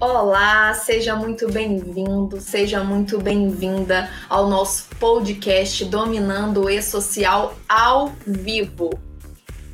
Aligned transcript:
Olá, 0.00 0.74
seja 0.74 1.14
muito 1.14 1.50
bem-vindo, 1.50 2.40
seja 2.40 2.82
muito 2.82 3.18
bem-vinda 3.18 4.10
ao 4.28 4.48
nosso 4.48 4.88
podcast 4.98 5.84
Dominando 5.84 6.64
o 6.64 6.70
E-Social 6.70 7.54
ao 7.68 8.12
vivo. 8.26 8.90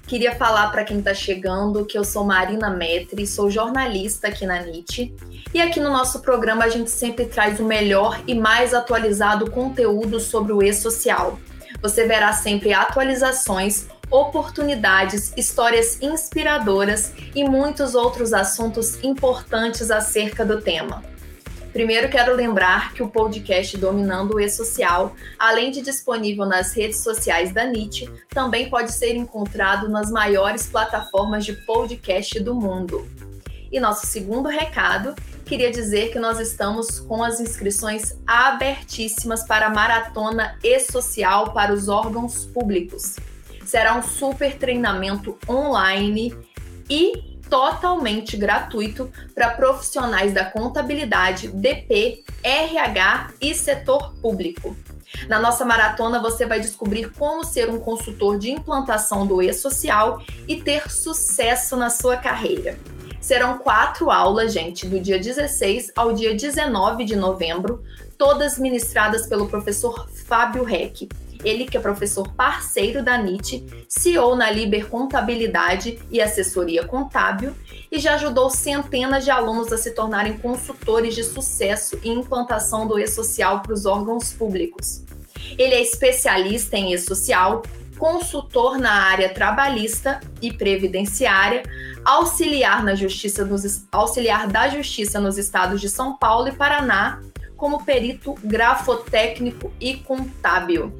Queria 0.06 0.34
falar 0.34 0.70
para 0.70 0.84
quem 0.84 0.98
está 0.98 1.14
chegando 1.14 1.86
que 1.86 1.96
eu 1.96 2.04
sou 2.04 2.24
Marina 2.24 2.68
Metri, 2.68 3.26
sou 3.26 3.50
jornalista 3.50 4.28
aqui 4.28 4.44
na 4.44 4.60
NIT 4.60 5.14
e 5.54 5.60
aqui 5.60 5.80
no 5.80 5.90
nosso 5.90 6.20
programa 6.20 6.64
a 6.64 6.68
gente 6.68 6.90
sempre 6.90 7.24
traz 7.24 7.58
o 7.58 7.64
melhor 7.64 8.20
e 8.26 8.34
mais 8.34 8.74
atualizado 8.74 9.50
conteúdo 9.50 10.20
sobre 10.20 10.52
o 10.52 10.62
E-Social. 10.62 11.38
Você 11.80 12.06
verá 12.06 12.32
sempre 12.32 12.74
atualizações 12.74 13.88
oportunidades, 14.10 15.32
histórias 15.36 16.00
inspiradoras 16.02 17.12
e 17.34 17.44
muitos 17.44 17.94
outros 17.94 18.32
assuntos 18.32 19.02
importantes 19.04 19.90
acerca 19.90 20.44
do 20.44 20.60
tema. 20.60 21.02
Primeiro, 21.72 22.08
quero 22.08 22.34
lembrar 22.34 22.92
que 22.92 23.02
o 23.02 23.08
podcast 23.08 23.76
Dominando 23.78 24.34
o 24.34 24.40
E-Social, 24.40 25.14
além 25.38 25.70
de 25.70 25.80
disponível 25.80 26.44
nas 26.44 26.72
redes 26.72 26.98
sociais 26.98 27.52
da 27.52 27.64
NIT, 27.64 28.10
também 28.28 28.68
pode 28.68 28.92
ser 28.92 29.14
encontrado 29.14 29.88
nas 29.88 30.10
maiores 30.10 30.66
plataformas 30.66 31.44
de 31.44 31.52
podcast 31.52 32.40
do 32.40 32.56
mundo. 32.56 33.08
E 33.70 33.78
nosso 33.78 34.08
segundo 34.08 34.48
recado, 34.48 35.14
queria 35.44 35.70
dizer 35.70 36.10
que 36.10 36.18
nós 36.18 36.40
estamos 36.40 36.98
com 36.98 37.22
as 37.22 37.38
inscrições 37.38 38.18
abertíssimas 38.26 39.44
para 39.44 39.66
a 39.66 39.70
Maratona 39.70 40.58
E-Social 40.64 41.52
para 41.52 41.72
os 41.72 41.88
órgãos 41.88 42.46
públicos 42.46 43.14
será 43.70 43.94
um 43.94 44.02
super 44.02 44.58
treinamento 44.58 45.38
online 45.48 46.36
e 46.90 47.38
totalmente 47.48 48.36
gratuito 48.36 49.08
para 49.32 49.50
profissionais 49.50 50.34
da 50.34 50.44
contabilidade, 50.44 51.46
DP, 51.46 52.24
RH 52.42 53.30
e 53.40 53.54
setor 53.54 54.12
público. 54.20 54.76
Na 55.28 55.38
nossa 55.38 55.64
maratona, 55.64 56.20
você 56.20 56.46
vai 56.46 56.58
descobrir 56.58 57.12
como 57.12 57.44
ser 57.44 57.70
um 57.70 57.78
consultor 57.78 58.38
de 58.38 58.50
implantação 58.50 59.24
do 59.24 59.40
e-social 59.40 60.20
e 60.48 60.60
ter 60.60 60.90
sucesso 60.90 61.76
na 61.76 61.90
sua 61.90 62.16
carreira. 62.16 62.76
Serão 63.20 63.58
quatro 63.58 64.10
aulas, 64.10 64.52
gente, 64.52 64.86
do 64.86 64.98
dia 64.98 65.18
16 65.18 65.92
ao 65.94 66.12
dia 66.12 66.34
19 66.34 67.04
de 67.04 67.14
novembro, 67.14 67.84
todas 68.18 68.58
ministradas 68.58 69.28
pelo 69.28 69.48
professor 69.48 70.08
Fábio 70.26 70.64
Reck 70.64 71.08
ele 71.44 71.66
que 71.66 71.76
é 71.76 71.80
professor 71.80 72.26
parceiro 72.32 73.02
da 73.02 73.16
NIT, 73.18 73.86
CEO 73.88 74.34
na 74.34 74.50
Liber 74.50 74.86
Contabilidade 74.86 75.98
e 76.10 76.20
Assessoria 76.20 76.84
Contábil 76.84 77.54
e 77.90 77.98
já 77.98 78.14
ajudou 78.14 78.50
centenas 78.50 79.24
de 79.24 79.30
alunos 79.30 79.72
a 79.72 79.78
se 79.78 79.92
tornarem 79.92 80.38
consultores 80.38 81.14
de 81.14 81.24
sucesso 81.24 81.98
e 82.02 82.08
implantação 82.08 82.86
do 82.86 82.98
e-social 82.98 83.60
para 83.60 83.72
os 83.72 83.86
órgãos 83.86 84.32
públicos. 84.32 85.02
Ele 85.58 85.74
é 85.74 85.82
especialista 85.82 86.76
em 86.76 86.92
e-social, 86.92 87.62
consultor 87.98 88.78
na 88.78 88.92
área 88.92 89.28
trabalhista 89.32 90.20
e 90.40 90.52
previdenciária, 90.52 91.62
auxiliar 92.04 92.82
na 92.82 92.94
justiça 92.94 93.44
nos, 93.44 93.86
auxiliar 93.92 94.46
da 94.46 94.68
justiça 94.68 95.20
nos 95.20 95.36
estados 95.36 95.80
de 95.80 95.88
São 95.88 96.16
Paulo 96.16 96.48
e 96.48 96.52
Paraná, 96.52 97.20
como 97.56 97.84
perito 97.84 98.34
grafotécnico 98.42 99.70
e 99.78 99.98
contábil. 99.98 100.90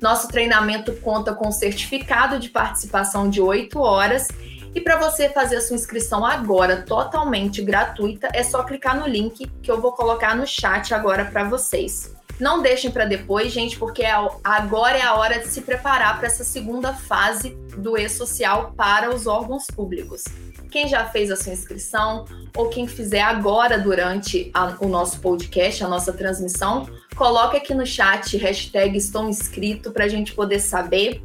Nosso 0.00 0.28
treinamento 0.28 0.92
conta 0.96 1.34
com 1.34 1.52
certificado 1.52 2.38
de 2.38 2.48
participação 2.48 3.28
de 3.28 3.40
8 3.40 3.78
horas. 3.78 4.28
E 4.74 4.80
para 4.80 4.96
você 4.96 5.28
fazer 5.28 5.56
a 5.56 5.60
sua 5.60 5.76
inscrição 5.76 6.24
agora, 6.24 6.82
totalmente 6.82 7.60
gratuita, 7.60 8.28
é 8.32 8.42
só 8.42 8.62
clicar 8.62 8.98
no 8.98 9.06
link 9.06 9.50
que 9.62 9.70
eu 9.70 9.80
vou 9.80 9.92
colocar 9.92 10.34
no 10.34 10.46
chat 10.46 10.94
agora 10.94 11.24
para 11.24 11.44
vocês. 11.44 12.14
Não 12.40 12.62
deixem 12.62 12.90
para 12.90 13.04
depois, 13.04 13.52
gente, 13.52 13.78
porque 13.78 14.02
é 14.02 14.12
agora 14.42 14.96
é 14.96 15.02
a 15.02 15.14
hora 15.14 15.38
de 15.38 15.46
se 15.46 15.60
preparar 15.60 16.18
para 16.18 16.26
essa 16.26 16.42
segunda 16.42 16.94
fase 16.94 17.50
do 17.76 17.98
e-social 17.98 18.72
para 18.74 19.14
os 19.14 19.26
órgãos 19.26 19.66
públicos. 19.66 20.24
Quem 20.70 20.88
já 20.88 21.04
fez 21.04 21.30
a 21.30 21.36
sua 21.36 21.52
inscrição 21.52 22.24
ou 22.56 22.68
quem 22.68 22.86
fizer 22.86 23.20
agora 23.20 23.78
durante 23.78 24.50
a, 24.54 24.76
o 24.80 24.88
nosso 24.88 25.20
podcast, 25.20 25.84
a 25.84 25.88
nossa 25.88 26.12
transmissão, 26.12 26.88
coloque 27.14 27.56
aqui 27.56 27.74
no 27.74 27.84
chat 27.84 28.36
hashtag 28.38 28.96
estou 28.96 29.28
inscrito 29.28 29.90
para 29.90 30.04
a 30.04 30.08
gente 30.08 30.32
poder 30.32 30.60
saber. 30.60 31.22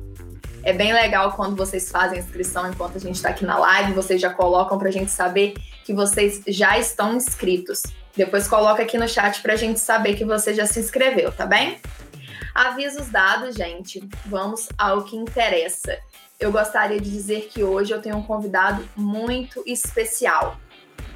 É 0.64 0.74
bem 0.74 0.92
legal 0.92 1.34
quando 1.34 1.56
vocês 1.56 1.92
fazem 1.92 2.18
a 2.18 2.22
inscrição 2.22 2.70
enquanto 2.70 2.98
a 2.98 3.00
gente 3.00 3.16
está 3.16 3.30
aqui 3.30 3.46
na 3.46 3.58
live, 3.58 3.94
vocês 3.94 4.20
já 4.20 4.34
colocam 4.34 4.78
para 4.80 4.90
a 4.90 4.92
gente 4.92 5.12
saber 5.12 5.54
que 5.86 5.94
vocês 5.94 6.42
já 6.46 6.78
estão 6.78 7.16
inscritos. 7.16 7.82
Depois 8.14 8.46
coloca 8.46 8.84
aqui 8.84 8.98
no 8.98 9.08
chat 9.08 9.42
para 9.42 9.54
a 9.54 9.58
gente 9.58 9.80
saber 9.80 10.16
que 10.16 10.26
você 10.26 10.54
já 10.54 10.66
se 10.66 10.82
inscreveu, 10.82 11.32
tá 11.32 11.46
bem? 11.46 11.80
Avisos 12.54 13.08
dados, 13.08 13.56
gente. 13.56 14.04
Vamos 14.26 14.68
ao 14.78 15.06
que 15.06 15.16
interessa 15.16 15.98
eu 16.40 16.52
gostaria 16.52 17.00
de 17.00 17.10
dizer 17.10 17.48
que 17.48 17.64
hoje 17.64 17.94
eu 17.94 18.02
tenho 18.02 18.18
um 18.18 18.24
convidado 18.24 18.88
muito 18.96 19.64
especial. 19.66 20.60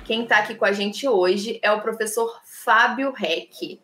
Quem 0.05 0.23
está 0.23 0.39
aqui 0.39 0.55
com 0.55 0.65
a 0.65 0.71
gente 0.71 1.07
hoje 1.07 1.59
é 1.61 1.71
o 1.71 1.81
professor 1.81 2.41
Fábio 2.45 3.11
Reck. 3.11 3.79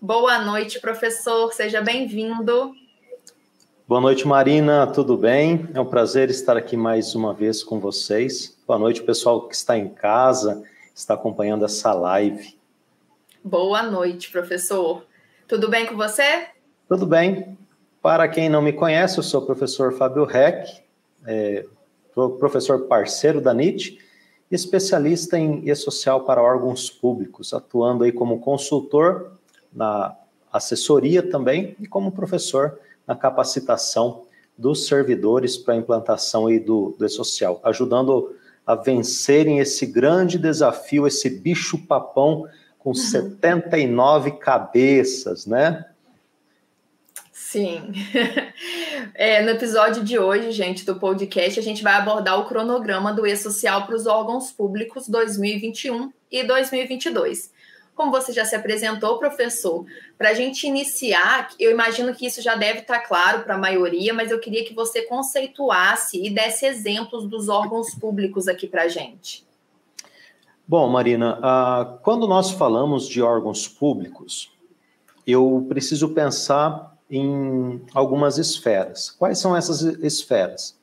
Boa 0.00 0.38
noite, 0.38 0.80
professor, 0.80 1.52
seja 1.52 1.80
bem-vindo. 1.80 2.74
Boa 3.86 4.00
noite, 4.00 4.26
Marina, 4.26 4.86
tudo 4.86 5.14
bem? 5.14 5.68
É 5.74 5.78
um 5.78 5.84
prazer 5.84 6.30
estar 6.30 6.56
aqui 6.56 6.74
mais 6.74 7.14
uma 7.14 7.34
vez 7.34 7.62
com 7.62 7.78
vocês. 7.78 8.56
Boa 8.66 8.78
noite, 8.78 9.02
pessoal 9.02 9.46
que 9.46 9.54
está 9.54 9.76
em 9.76 9.90
casa, 9.90 10.64
está 10.94 11.12
acompanhando 11.12 11.66
essa 11.66 11.92
live. 11.92 12.58
Boa 13.44 13.82
noite, 13.82 14.32
professor. 14.32 15.04
Tudo 15.46 15.68
bem 15.68 15.84
com 15.84 15.96
você? 15.96 16.46
Tudo 16.88 17.04
bem. 17.04 17.58
Para 18.00 18.26
quem 18.26 18.48
não 18.48 18.62
me 18.62 18.72
conhece, 18.72 19.18
eu 19.18 19.22
sou 19.22 19.42
o 19.42 19.46
professor 19.46 19.92
Fábio 19.92 20.24
Reck, 20.24 20.80
é, 21.26 21.66
professor 22.38 22.86
parceiro 22.86 23.38
da 23.38 23.52
NIT, 23.52 23.98
especialista 24.50 25.38
em 25.38 25.68
e-social 25.68 26.22
para 26.22 26.40
órgãos 26.40 26.88
públicos, 26.88 27.52
atuando 27.52 28.04
aí 28.04 28.12
como 28.12 28.40
consultor 28.40 29.32
na 29.70 30.16
assessoria 30.50 31.22
também 31.22 31.76
e 31.78 31.86
como 31.86 32.10
professor 32.10 32.78
na 33.06 33.14
capacitação 33.14 34.22
dos 34.56 34.86
servidores 34.86 35.56
para 35.56 35.74
a 35.74 35.76
implantação 35.76 36.46
aí 36.46 36.58
do, 36.58 36.94
do 36.98 37.04
e-social, 37.04 37.60
ajudando 37.64 38.34
a 38.66 38.74
vencerem 38.74 39.58
esse 39.58 39.84
grande 39.84 40.38
desafio, 40.38 41.06
esse 41.06 41.28
bicho-papão 41.28 42.46
com 42.78 42.90
uhum. 42.90 42.94
79 42.94 44.32
cabeças, 44.32 45.46
né? 45.46 45.84
Sim. 47.32 47.92
É, 49.12 49.42
no 49.42 49.50
episódio 49.50 50.02
de 50.02 50.18
hoje, 50.18 50.50
gente, 50.50 50.84
do 50.84 50.96
podcast, 50.96 51.60
a 51.60 51.62
gente 51.62 51.82
vai 51.82 51.92
abordar 51.94 52.40
o 52.40 52.46
cronograma 52.46 53.12
do 53.12 53.26
E-Social 53.26 53.86
para 53.86 53.94
os 53.94 54.06
órgãos 54.06 54.50
públicos 54.50 55.08
2021 55.08 56.10
e 56.32 56.42
2022. 56.42 57.52
Como 57.94 58.10
você 58.10 58.32
já 58.32 58.44
se 58.44 58.56
apresentou, 58.56 59.18
professor, 59.18 59.84
para 60.18 60.30
a 60.30 60.34
gente 60.34 60.66
iniciar, 60.66 61.50
eu 61.60 61.70
imagino 61.70 62.12
que 62.12 62.26
isso 62.26 62.42
já 62.42 62.56
deve 62.56 62.80
estar 62.80 63.00
claro 63.00 63.44
para 63.44 63.54
a 63.54 63.58
maioria, 63.58 64.12
mas 64.12 64.30
eu 64.30 64.40
queria 64.40 64.64
que 64.64 64.74
você 64.74 65.02
conceituasse 65.02 66.20
e 66.20 66.28
desse 66.28 66.66
exemplos 66.66 67.28
dos 67.28 67.48
órgãos 67.48 67.94
públicos 67.94 68.48
aqui 68.48 68.66
para 68.66 68.82
a 68.82 68.88
gente. 68.88 69.46
Bom, 70.66 70.88
Marina, 70.88 71.38
uh, 71.38 71.98
quando 72.02 72.26
nós 72.26 72.50
falamos 72.50 73.06
de 73.06 73.22
órgãos 73.22 73.68
públicos, 73.68 74.50
eu 75.26 75.64
preciso 75.68 76.08
pensar 76.08 76.96
em 77.08 77.80
algumas 77.94 78.38
esferas. 78.38 79.10
Quais 79.10 79.38
são 79.38 79.56
essas 79.56 79.82
esferas? 79.82 80.76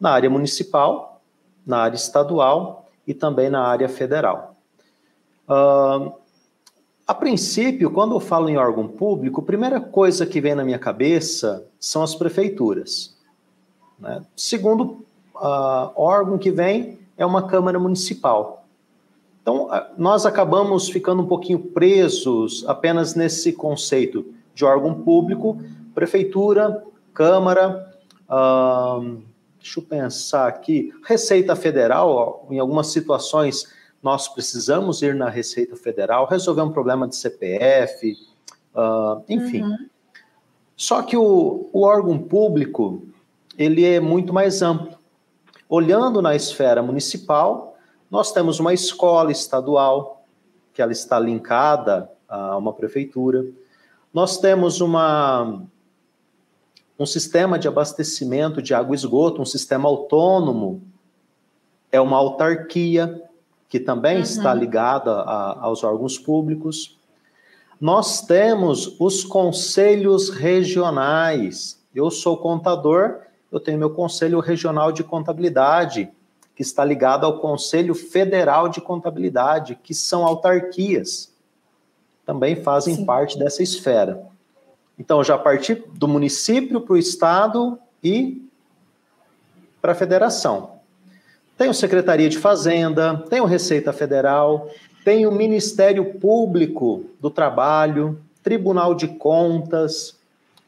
Na 0.00 0.10
área 0.10 0.30
municipal, 0.30 1.22
na 1.64 1.78
área 1.78 1.96
estadual 1.96 2.88
e 3.06 3.14
também 3.14 3.50
na 3.50 3.62
área 3.62 3.88
federal. 3.88 4.56
Uh, 5.48 6.19
a 7.10 7.14
princípio, 7.14 7.90
quando 7.90 8.14
eu 8.14 8.20
falo 8.20 8.48
em 8.48 8.56
órgão 8.56 8.86
público, 8.86 9.40
a 9.40 9.44
primeira 9.44 9.80
coisa 9.80 10.24
que 10.24 10.40
vem 10.40 10.54
na 10.54 10.62
minha 10.62 10.78
cabeça 10.78 11.66
são 11.80 12.04
as 12.04 12.14
prefeituras. 12.14 13.18
Né? 13.98 14.22
Segundo 14.36 15.04
uh, 15.34 15.90
órgão 15.96 16.38
que 16.38 16.52
vem 16.52 17.00
é 17.18 17.26
uma 17.26 17.48
Câmara 17.48 17.80
Municipal. 17.80 18.64
Então, 19.42 19.68
nós 19.98 20.24
acabamos 20.24 20.88
ficando 20.88 21.22
um 21.22 21.26
pouquinho 21.26 21.58
presos 21.58 22.64
apenas 22.68 23.16
nesse 23.16 23.52
conceito 23.54 24.24
de 24.54 24.64
órgão 24.64 24.94
público, 24.94 25.60
prefeitura, 25.92 26.84
Câmara, 27.12 27.92
hum, 29.00 29.22
deixa 29.58 29.80
eu 29.80 29.82
pensar 29.82 30.46
aqui, 30.46 30.92
Receita 31.04 31.56
Federal, 31.56 32.46
em 32.48 32.60
algumas 32.60 32.86
situações 32.86 33.66
nós 34.02 34.28
precisamos 34.28 35.02
ir 35.02 35.14
na 35.14 35.28
Receita 35.28 35.76
Federal, 35.76 36.26
resolver 36.26 36.62
um 36.62 36.72
problema 36.72 37.06
de 37.06 37.16
CPF, 37.16 38.16
uh, 38.74 39.22
enfim. 39.28 39.62
Uhum. 39.62 39.88
Só 40.76 41.02
que 41.02 41.16
o, 41.16 41.68
o 41.72 41.82
órgão 41.82 42.18
público, 42.18 43.02
ele 43.58 43.84
é 43.84 44.00
muito 44.00 44.32
mais 44.32 44.62
amplo. 44.62 44.98
Olhando 45.68 46.22
na 46.22 46.34
esfera 46.34 46.82
municipal, 46.82 47.76
nós 48.10 48.32
temos 48.32 48.58
uma 48.58 48.72
escola 48.72 49.30
estadual, 49.30 50.24
que 50.72 50.80
ela 50.80 50.92
está 50.92 51.18
linkada 51.18 52.10
a 52.26 52.56
uma 52.56 52.72
prefeitura. 52.72 53.44
Nós 54.12 54.38
temos 54.38 54.80
uma, 54.80 55.62
um 56.98 57.04
sistema 57.04 57.58
de 57.58 57.68
abastecimento 57.68 58.62
de 58.62 58.72
água 58.72 58.94
e 58.94 58.98
esgoto, 58.98 59.42
um 59.42 59.46
sistema 59.46 59.88
autônomo, 59.88 60.82
é 61.92 62.00
uma 62.00 62.16
autarquia, 62.16 63.29
que 63.70 63.78
também 63.78 64.16
uhum. 64.16 64.22
está 64.22 64.52
ligada 64.52 65.12
a, 65.12 65.60
aos 65.60 65.84
órgãos 65.84 66.18
públicos. 66.18 66.98
Nós 67.80 68.20
temos 68.20 68.96
os 68.98 69.24
conselhos 69.24 70.28
regionais. 70.28 71.80
Eu 71.94 72.10
sou 72.10 72.36
contador, 72.36 73.20
eu 73.50 73.60
tenho 73.60 73.78
meu 73.78 73.90
conselho 73.90 74.40
regional 74.40 74.90
de 74.90 75.04
contabilidade, 75.04 76.10
que 76.54 76.62
está 76.62 76.84
ligado 76.84 77.24
ao 77.24 77.38
Conselho 77.38 77.94
Federal 77.94 78.68
de 78.68 78.80
Contabilidade, 78.80 79.78
que 79.82 79.94
são 79.94 80.26
autarquias. 80.26 81.32
Também 82.26 82.56
fazem 82.56 82.96
Sim. 82.96 83.06
parte 83.06 83.38
dessa 83.38 83.62
esfera. 83.62 84.26
Então, 84.98 85.24
já 85.24 85.38
parti 85.38 85.74
do 85.94 86.06
município 86.06 86.80
para 86.80 86.92
o 86.92 86.98
estado 86.98 87.78
e 88.02 88.46
para 89.80 89.92
a 89.92 89.94
federação. 89.94 90.79
Tem 91.60 91.68
o 91.68 91.74
Secretaria 91.74 92.30
de 92.30 92.38
Fazenda, 92.38 93.22
tem 93.28 93.42
o 93.42 93.44
Receita 93.44 93.92
Federal, 93.92 94.70
tem 95.04 95.26
o 95.26 95.30
Ministério 95.30 96.14
Público 96.14 97.04
do 97.20 97.28
Trabalho, 97.28 98.18
Tribunal 98.42 98.94
de 98.94 99.06
Contas, 99.06 100.16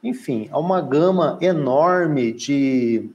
enfim, 0.05 0.51
há 0.53 0.59
uma 0.59 0.83
gama 0.83 1.39
enorme 1.41 2.31
de, 2.31 3.09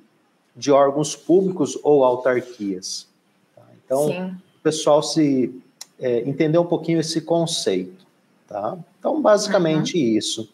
de 0.56 0.72
órgãos 0.72 1.16
públicos 1.16 1.78
ou 1.84 2.04
autarquias. 2.04 3.08
Tá? 3.56 3.62
Então, 3.86 4.08
Sim. 4.08 4.24
o 4.24 4.64
pessoal 4.64 5.04
se 5.04 5.54
é, 6.00 6.28
entender 6.28 6.58
um 6.58 6.66
pouquinho 6.66 7.00
esse 7.00 7.22
conceito. 7.22 8.08
Tá? 8.48 8.76
Então, 8.98 9.22
basicamente 9.22 10.00
uhum. 10.00 10.18
isso. 10.18 10.50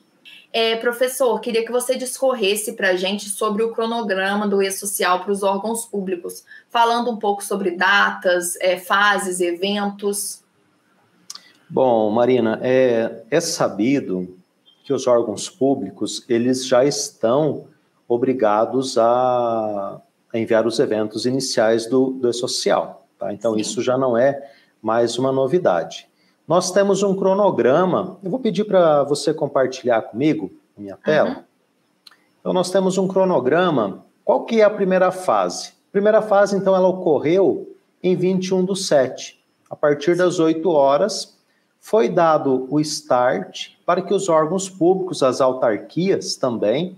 É, 0.55 0.75
professor, 0.75 1.39
queria 1.39 1.65
que 1.65 1.71
você 1.71 1.95
discorresse 1.95 2.73
para 2.73 2.89
a 2.89 2.95
gente 2.95 3.27
sobre 3.27 3.63
o 3.63 3.71
cronograma 3.73 4.47
do 4.47 4.61
E-Social 4.61 5.23
para 5.23 5.31
os 5.31 5.41
órgãos 5.41 5.83
públicos, 5.83 6.45
falando 6.69 7.09
um 7.09 7.17
pouco 7.17 7.43
sobre 7.43 7.71
datas, 7.71 8.55
é, 8.61 8.77
fases, 8.77 9.41
eventos. 9.41 10.43
Bom, 11.67 12.11
Marina, 12.11 12.59
é, 12.61 13.23
é 13.31 13.39
sabido 13.41 14.37
que 14.83 14.93
os 14.93 15.07
órgãos 15.07 15.49
públicos 15.49 16.23
eles 16.29 16.67
já 16.67 16.85
estão 16.85 17.65
obrigados 18.07 18.95
a, 18.95 19.99
a 20.31 20.37
enviar 20.37 20.67
os 20.67 20.77
eventos 20.77 21.25
iniciais 21.25 21.87
do, 21.87 22.11
do 22.11 22.29
E-Social. 22.29 23.07
Tá? 23.17 23.33
Então, 23.33 23.55
Sim. 23.55 23.61
isso 23.61 23.81
já 23.81 23.97
não 23.97 24.15
é 24.15 24.51
mais 24.79 25.17
uma 25.17 25.31
novidade. 25.31 26.07
Nós 26.47 26.71
temos 26.71 27.03
um 27.03 27.15
cronograma, 27.15 28.17
eu 28.21 28.29
vou 28.29 28.39
pedir 28.39 28.65
para 28.65 29.03
você 29.03 29.33
compartilhar 29.33 30.01
comigo 30.01 30.51
a 30.77 30.81
minha 30.81 30.97
tela. 30.97 31.29
Uhum. 31.29 31.43
Então, 32.39 32.53
nós 32.53 32.69
temos 32.69 32.97
um 32.97 33.07
cronograma. 33.07 34.03
Qual 34.25 34.43
que 34.43 34.59
é 34.59 34.63
a 34.63 34.69
primeira 34.69 35.11
fase? 35.11 35.69
A 35.69 35.91
primeira 35.91 36.21
fase, 36.21 36.57
então, 36.57 36.75
ela 36.75 36.87
ocorreu 36.87 37.73
em 38.01 38.15
21 38.15 38.65
do 38.65 38.75
7. 38.75 39.41
A 39.69 39.75
partir 39.75 40.17
das 40.17 40.39
8 40.39 40.69
horas, 40.69 41.37
foi 41.79 42.09
dado 42.09 42.67
o 42.69 42.79
start 42.81 43.71
para 43.85 44.01
que 44.01 44.13
os 44.13 44.27
órgãos 44.27 44.69
públicos, 44.69 45.23
as 45.23 45.39
autarquias 45.39 46.35
também, 46.35 46.97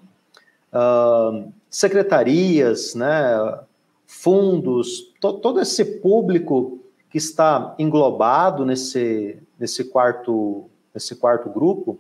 uh, 0.74 1.52
secretarias, 1.70 2.96
né, 2.96 3.60
fundos, 4.08 5.14
to 5.20 5.34
todo 5.34 5.60
esse 5.60 5.84
público 6.00 6.80
que 7.16 7.20
está 7.20 7.74
englobado 7.80 8.66
nesse, 8.66 9.42
nesse, 9.58 9.86
quarto, 9.86 10.70
nesse 10.94 11.16
quarto 11.16 11.50
grupo. 11.50 11.98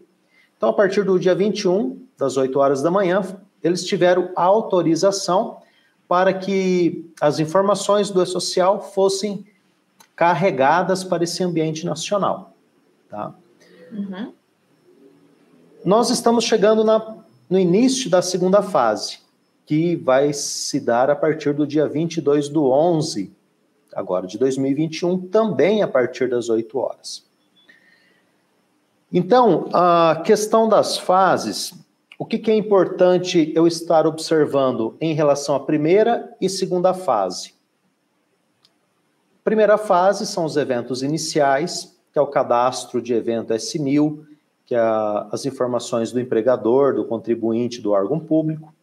Então, 0.57 0.67
a 0.67 0.73
partir 0.73 1.06
do 1.06 1.17
dia 1.17 1.33
21, 1.33 2.06
das 2.17 2.35
8 2.35 2.59
horas 2.59 2.81
da 2.81 2.91
manhã, 2.91 3.21
eles 3.63 3.85
tiveram 3.85 4.29
autorização 4.35 5.59
para 6.06 6.33
que 6.33 7.09
as 7.21 7.39
informações 7.39 8.09
do 8.09 8.21
E-Social 8.21 8.81
fossem 8.81 9.45
carregadas 10.17 11.01
para 11.01 11.23
esse 11.23 11.41
ambiente 11.41 11.85
nacional. 11.85 12.51
Tá? 13.09 13.33
Uhum. 13.94 14.33
Nós 15.85 16.09
estamos 16.09 16.44
chegando 16.44 16.83
na, 16.83 17.19
no 17.50 17.57
início 17.57 18.09
da 18.09 18.21
segunda 18.21 18.61
fase, 18.61 19.19
que 19.65 19.95
vai 19.95 20.33
se 20.33 20.77
dar 20.77 21.09
a 21.09 21.15
partir 21.15 21.53
do 21.53 21.65
dia 21.65 21.88
22 21.88 22.50
do 22.50 22.69
11 22.69 23.33
agora 23.95 24.27
de 24.27 24.38
2021, 24.38 25.27
também 25.27 25.81
a 25.81 25.88
partir 25.88 26.30
das 26.30 26.50
8 26.50 26.77
horas. 26.77 27.25
Então, 29.12 29.69
a 29.74 30.21
questão 30.25 30.68
das 30.68 30.97
fases, 30.97 31.74
o 32.19 32.25
que, 32.25 32.38
que 32.38 32.51
é 32.51 32.56
importante 32.56 33.53
eu 33.56 33.65
estar 33.65 34.06
observando 34.06 34.97
em 35.00 35.13
relação 35.13 35.56
à 35.56 35.59
primeira 35.59 36.36
e 36.42 36.50
segunda 36.50 36.94
fase? 36.94 37.56
Primeira 39.44 39.77
fase 39.77 40.25
são 40.25 40.44
os 40.44 40.57
eventos 40.57 41.01
iniciais, 41.01 41.95
que 42.12 42.19
é 42.19 42.21
o 42.21 42.27
cadastro 42.27 43.01
de 43.01 43.13
evento 43.13 43.53
S1000, 43.53 44.25
que 44.65 44.74
é 44.74 44.80
as 45.31 45.45
informações 45.45 46.12
do 46.12 46.19
empregador, 46.19 46.95
do 46.95 47.06
contribuinte, 47.06 47.80
do 47.80 47.92
órgão 47.92 48.19
público. 48.19 48.74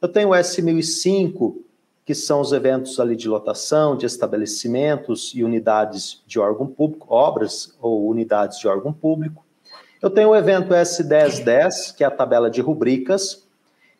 Eu 0.00 0.08
tenho 0.08 0.28
o 0.28 0.32
S1005, 0.32 1.56
que 2.04 2.14
são 2.14 2.40
os 2.40 2.52
eventos 2.52 3.00
ali 3.00 3.16
de 3.16 3.28
lotação, 3.28 3.96
de 3.96 4.04
estabelecimentos 4.04 5.32
e 5.34 5.42
unidades 5.42 6.22
de 6.26 6.38
órgão 6.38 6.66
público, 6.66 7.06
obras 7.08 7.74
ou 7.80 8.06
unidades 8.08 8.58
de 8.58 8.68
órgão 8.68 8.92
público. 8.92 9.44
Eu 10.02 10.10
tenho 10.10 10.28
o 10.28 10.36
evento 10.36 10.74
S1010, 10.74 11.96
que 11.96 12.04
é 12.04 12.06
a 12.06 12.10
tabela 12.10 12.50
de 12.50 12.60
rubricas, 12.60 13.48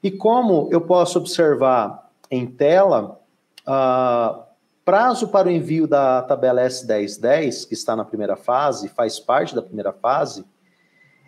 e 0.02 0.10
como 0.10 0.68
eu 0.70 0.82
posso 0.82 1.18
observar 1.18 2.10
em 2.30 2.46
tela, 2.46 3.18
uh, 3.66 4.42
prazo 4.84 5.28
para 5.28 5.48
o 5.48 5.50
envio 5.50 5.86
da 5.86 6.20
tabela 6.20 6.60
S1010, 6.60 7.66
que 7.66 7.72
está 7.72 7.96
na 7.96 8.04
primeira 8.04 8.36
fase, 8.36 8.90
faz 8.90 9.18
parte 9.18 9.54
da 9.54 9.62
primeira 9.62 9.94
fase, 9.94 10.44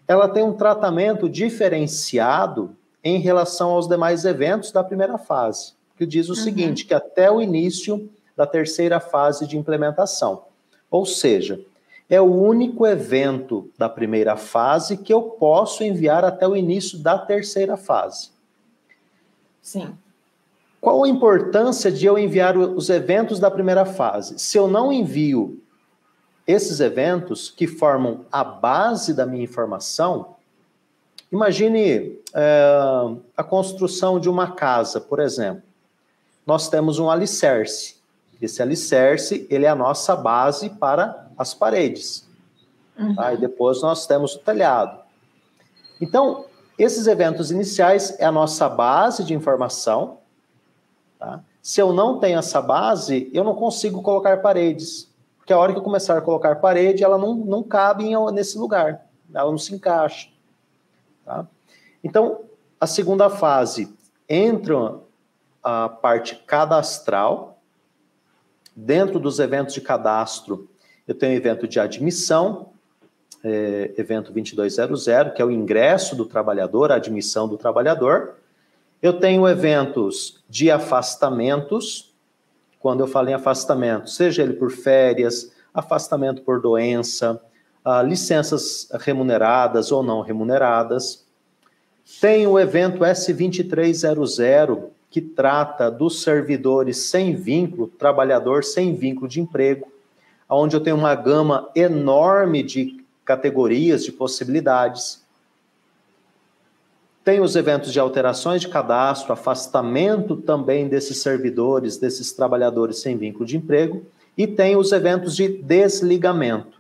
ela 0.06 0.28
tem 0.28 0.42
um 0.42 0.52
tratamento 0.52 1.26
diferenciado 1.26 2.76
em 3.02 3.18
relação 3.18 3.70
aos 3.70 3.88
demais 3.88 4.26
eventos 4.26 4.70
da 4.70 4.84
primeira 4.84 5.16
fase 5.16 5.75
que 5.96 6.06
diz 6.06 6.28
o 6.28 6.32
uhum. 6.32 6.36
seguinte, 6.36 6.84
que 6.84 6.94
até 6.94 7.30
o 7.30 7.40
início 7.40 8.08
da 8.36 8.46
terceira 8.46 9.00
fase 9.00 9.46
de 9.46 9.56
implementação. 9.56 10.44
Ou 10.90 11.06
seja, 11.06 11.60
é 12.08 12.20
o 12.20 12.32
único 12.32 12.86
evento 12.86 13.70
da 13.78 13.88
primeira 13.88 14.36
fase 14.36 14.98
que 14.98 15.12
eu 15.12 15.22
posso 15.22 15.82
enviar 15.82 16.24
até 16.24 16.46
o 16.46 16.54
início 16.54 16.98
da 16.98 17.18
terceira 17.18 17.76
fase. 17.76 18.30
Sim. 19.62 19.96
Qual 20.80 21.02
a 21.02 21.08
importância 21.08 21.90
de 21.90 22.06
eu 22.06 22.16
enviar 22.16 22.56
os 22.56 22.90
eventos 22.90 23.40
da 23.40 23.50
primeira 23.50 23.84
fase? 23.84 24.38
Se 24.38 24.56
eu 24.56 24.68
não 24.68 24.92
envio 24.92 25.60
esses 26.46 26.78
eventos 26.78 27.50
que 27.50 27.66
formam 27.66 28.24
a 28.30 28.44
base 28.44 29.12
da 29.12 29.26
minha 29.26 29.42
informação, 29.42 30.36
imagine 31.32 32.20
é, 32.32 32.78
a 33.36 33.42
construção 33.42 34.20
de 34.20 34.28
uma 34.28 34.52
casa, 34.52 35.00
por 35.00 35.18
exemplo 35.18 35.66
nós 36.46 36.68
temos 36.68 37.00
um 37.00 37.10
alicerce. 37.10 37.96
Esse 38.40 38.62
alicerce, 38.62 39.46
ele 39.50 39.64
é 39.64 39.68
a 39.68 39.74
nossa 39.74 40.14
base 40.14 40.70
para 40.70 41.28
as 41.36 41.52
paredes. 41.52 42.26
Uhum. 42.96 43.16
Tá? 43.16 43.34
E 43.34 43.36
depois 43.36 43.82
nós 43.82 44.06
temos 44.06 44.36
o 44.36 44.38
telhado. 44.38 45.00
Então, 46.00 46.44
esses 46.78 47.06
eventos 47.06 47.50
iniciais 47.50 48.14
é 48.20 48.24
a 48.24 48.32
nossa 48.32 48.68
base 48.68 49.24
de 49.24 49.34
informação. 49.34 50.18
Tá? 51.18 51.40
Se 51.62 51.80
eu 51.80 51.92
não 51.92 52.20
tenho 52.20 52.38
essa 52.38 52.62
base, 52.62 53.28
eu 53.32 53.42
não 53.42 53.54
consigo 53.54 54.02
colocar 54.02 54.40
paredes. 54.40 55.10
Porque 55.38 55.52
a 55.52 55.58
hora 55.58 55.72
que 55.72 55.78
eu 55.78 55.82
começar 55.82 56.16
a 56.16 56.20
colocar 56.20 56.56
parede, 56.56 57.02
ela 57.02 57.18
não, 57.18 57.34
não 57.34 57.62
cabe 57.62 58.10
nesse 58.32 58.58
lugar. 58.58 59.06
Ela 59.32 59.50
não 59.50 59.58
se 59.58 59.74
encaixa. 59.74 60.28
Tá? 61.24 61.46
Então, 62.04 62.40
a 62.80 62.86
segunda 62.86 63.30
fase 63.30 63.92
entra 64.28 65.00
a 65.66 65.88
parte 65.88 66.36
cadastral. 66.46 67.58
Dentro 68.74 69.18
dos 69.18 69.40
eventos 69.40 69.74
de 69.74 69.80
cadastro, 69.80 70.70
eu 71.08 71.14
tenho 71.14 71.34
evento 71.34 71.66
de 71.66 71.80
admissão, 71.80 72.68
é, 73.42 73.92
evento 73.98 74.30
2200, 74.30 75.04
que 75.34 75.42
é 75.42 75.44
o 75.44 75.50
ingresso 75.50 76.14
do 76.14 76.24
trabalhador, 76.24 76.92
a 76.92 76.94
admissão 76.94 77.48
do 77.48 77.56
trabalhador. 77.56 78.36
Eu 79.02 79.14
tenho 79.14 79.48
eventos 79.48 80.44
de 80.48 80.70
afastamentos, 80.70 82.14
quando 82.78 83.00
eu 83.00 83.08
falo 83.08 83.28
em 83.30 83.34
afastamento, 83.34 84.08
seja 84.08 84.44
ele 84.44 84.52
por 84.52 84.70
férias, 84.70 85.52
afastamento 85.74 86.42
por 86.42 86.60
doença, 86.60 87.42
uh, 87.84 88.06
licenças 88.06 88.88
remuneradas 89.00 89.90
ou 89.90 90.00
não 90.00 90.20
remuneradas. 90.20 91.26
Tem 92.20 92.46
o 92.46 92.56
evento 92.56 93.00
S2300, 93.00 94.94
que 95.16 95.20
trata 95.22 95.90
dos 95.90 96.20
servidores 96.20 96.98
sem 96.98 97.34
vínculo, 97.34 97.88
trabalhador 97.88 98.62
sem 98.62 98.94
vínculo 98.94 99.26
de 99.26 99.40
emprego. 99.40 99.90
onde 100.46 100.76
eu 100.76 100.80
tenho 100.80 100.94
uma 100.94 101.14
gama 101.14 101.70
enorme 101.74 102.62
de 102.62 103.02
categorias, 103.24 104.04
de 104.04 104.12
possibilidades. 104.12 105.24
Tem 107.24 107.40
os 107.40 107.56
eventos 107.56 107.94
de 107.94 107.98
alterações 107.98 108.60
de 108.60 108.68
cadastro, 108.68 109.32
afastamento 109.32 110.36
também 110.36 110.86
desses 110.86 111.22
servidores, 111.22 111.96
desses 111.96 112.34
trabalhadores 112.34 112.98
sem 112.98 113.16
vínculo 113.16 113.46
de 113.46 113.56
emprego, 113.56 114.04
e 114.36 114.46
tem 114.46 114.76
os 114.76 114.92
eventos 114.92 115.34
de 115.34 115.48
desligamento. 115.48 116.78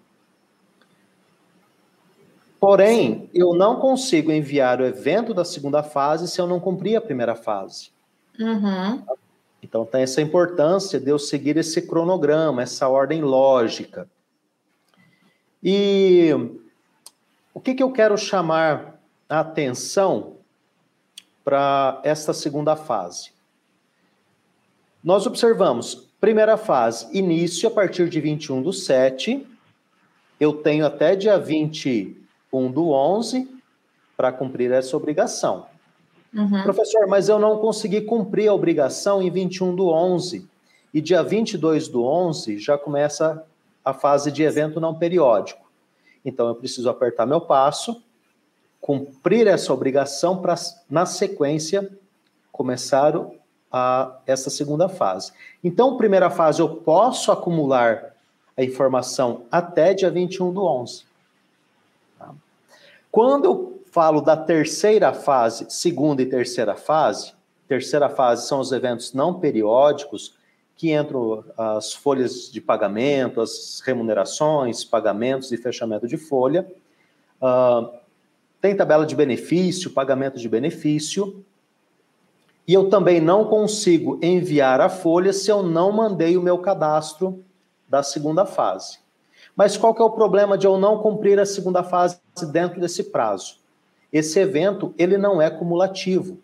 Porém, 2.60 3.30
eu 3.32 3.54
não 3.54 3.80
consigo 3.80 4.30
enviar 4.30 4.78
o 4.78 4.84
evento 4.84 5.32
da 5.32 5.42
segunda 5.42 5.82
fase 5.82 6.28
se 6.28 6.38
eu 6.38 6.46
não 6.46 6.60
cumprir 6.60 6.96
a 6.96 7.00
primeira 7.00 7.34
fase. 7.34 7.95
Uhum. 8.38 9.02
Então, 9.62 9.84
tem 9.84 10.02
essa 10.02 10.20
importância 10.20 11.00
de 11.00 11.10
eu 11.10 11.18
seguir 11.18 11.56
esse 11.56 11.82
cronograma, 11.82 12.62
essa 12.62 12.88
ordem 12.88 13.22
lógica. 13.22 14.08
E 15.62 16.30
o 17.52 17.60
que, 17.60 17.74
que 17.74 17.82
eu 17.82 17.90
quero 17.90 18.16
chamar 18.16 19.00
a 19.28 19.40
atenção 19.40 20.36
para 21.44 22.00
esta 22.04 22.32
segunda 22.32 22.76
fase? 22.76 23.32
Nós 25.02 25.26
observamos, 25.26 25.94
primeira 26.20 26.56
fase, 26.56 27.08
início 27.16 27.68
a 27.68 27.72
partir 27.72 28.08
de 28.08 28.20
21 28.20 28.62
do 28.62 28.72
7. 28.72 29.46
Eu 30.38 30.52
tenho 30.52 30.84
até 30.84 31.16
dia 31.16 31.38
21 31.38 32.70
do 32.70 32.90
11 32.90 33.48
para 34.16 34.32
cumprir 34.32 34.70
essa 34.70 34.96
obrigação. 34.96 35.66
Uhum. 36.36 36.62
Professor, 36.62 37.06
mas 37.06 37.30
eu 37.30 37.38
não 37.38 37.58
consegui 37.58 38.02
cumprir 38.02 38.48
a 38.48 38.54
obrigação 38.54 39.22
em 39.22 39.30
21 39.30 39.74
do 39.74 39.88
11. 39.88 40.46
E 40.92 41.00
dia 41.00 41.22
22 41.22 41.88
do 41.88 42.04
11 42.04 42.58
já 42.58 42.76
começa 42.76 43.42
a 43.82 43.94
fase 43.94 44.30
de 44.30 44.42
evento 44.42 44.78
não 44.78 44.94
periódico. 44.94 45.64
Então 46.22 46.46
eu 46.46 46.54
preciso 46.54 46.90
apertar 46.90 47.24
meu 47.24 47.40
passo, 47.40 48.02
cumprir 48.80 49.46
essa 49.46 49.72
obrigação 49.72 50.42
para, 50.42 50.54
na 50.90 51.06
sequência, 51.06 51.90
começar 52.52 53.14
a, 53.72 54.18
essa 54.26 54.50
segunda 54.50 54.88
fase. 54.88 55.32
Então, 55.64 55.96
primeira 55.96 56.28
fase, 56.28 56.60
eu 56.60 56.68
posso 56.68 57.32
acumular 57.32 58.14
a 58.56 58.62
informação 58.62 59.42
até 59.50 59.94
dia 59.94 60.10
21 60.10 60.52
do 60.52 60.64
11. 60.64 61.04
Tá? 62.18 62.34
Quando 63.10 63.44
eu 63.44 63.75
falo 63.96 64.20
da 64.20 64.36
terceira 64.36 65.10
fase, 65.14 65.64
segunda 65.70 66.20
e 66.20 66.26
terceira 66.26 66.76
fase. 66.76 67.32
Terceira 67.66 68.10
fase 68.10 68.46
são 68.46 68.60
os 68.60 68.70
eventos 68.70 69.14
não 69.14 69.40
periódicos, 69.40 70.34
que 70.76 70.92
entram 70.92 71.42
as 71.56 71.94
folhas 71.94 72.52
de 72.52 72.60
pagamento, 72.60 73.40
as 73.40 73.80
remunerações, 73.82 74.84
pagamentos 74.84 75.50
e 75.50 75.56
fechamento 75.56 76.06
de 76.06 76.18
folha. 76.18 76.70
Uh, 77.40 77.90
tem 78.60 78.76
tabela 78.76 79.06
de 79.06 79.16
benefício, 79.16 79.90
pagamento 79.90 80.38
de 80.38 80.46
benefício. 80.46 81.42
E 82.68 82.74
eu 82.74 82.90
também 82.90 83.18
não 83.18 83.46
consigo 83.46 84.20
enviar 84.22 84.78
a 84.78 84.90
folha 84.90 85.32
se 85.32 85.50
eu 85.50 85.62
não 85.62 85.90
mandei 85.90 86.36
o 86.36 86.42
meu 86.42 86.58
cadastro 86.58 87.42
da 87.88 88.02
segunda 88.02 88.44
fase. 88.44 88.98
Mas 89.56 89.74
qual 89.74 89.94
que 89.94 90.02
é 90.02 90.04
o 90.04 90.10
problema 90.10 90.58
de 90.58 90.66
eu 90.66 90.76
não 90.76 90.98
cumprir 90.98 91.40
a 91.40 91.46
segunda 91.46 91.82
fase 91.82 92.20
dentro 92.52 92.78
desse 92.78 93.04
prazo? 93.04 93.64
Esse 94.16 94.38
evento 94.38 94.94
ele 94.96 95.18
não 95.18 95.40
é 95.40 95.50
cumulativo. 95.50 96.38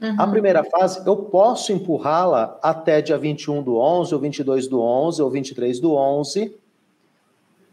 Uhum. 0.00 0.14
A 0.16 0.26
primeira 0.28 0.62
fase, 0.62 1.04
eu 1.04 1.16
posso 1.16 1.72
empurrá-la 1.72 2.58
até 2.62 3.02
dia 3.02 3.18
21 3.18 3.62
do 3.62 3.76
11, 3.76 4.14
ou 4.14 4.20
22 4.20 4.68
do 4.68 4.80
11, 4.80 5.20
ou 5.20 5.30
23 5.30 5.80
do 5.80 5.92
11, 5.94 6.56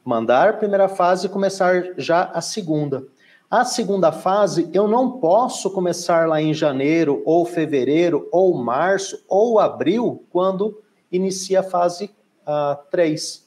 mandar 0.04 0.50
a 0.50 0.54
primeira 0.54 0.88
fase 0.88 1.28
e 1.28 1.30
começar 1.30 1.94
já 1.98 2.24
a 2.24 2.42
segunda. 2.42 3.06
A 3.50 3.64
segunda 3.64 4.12
fase, 4.12 4.70
eu 4.74 4.88
não 4.88 5.20
posso 5.20 5.70
começar 5.70 6.28
lá 6.28 6.42
em 6.42 6.54
janeiro, 6.54 7.22
ou 7.26 7.46
fevereiro, 7.46 8.28
ou 8.32 8.56
março, 8.56 9.24
ou 9.28 9.60
abril, 9.60 10.24
quando 10.32 10.82
inicia 11.12 11.60
a 11.60 11.64
fase 11.64 12.10
uh, 12.42 12.76
3. 12.90 13.45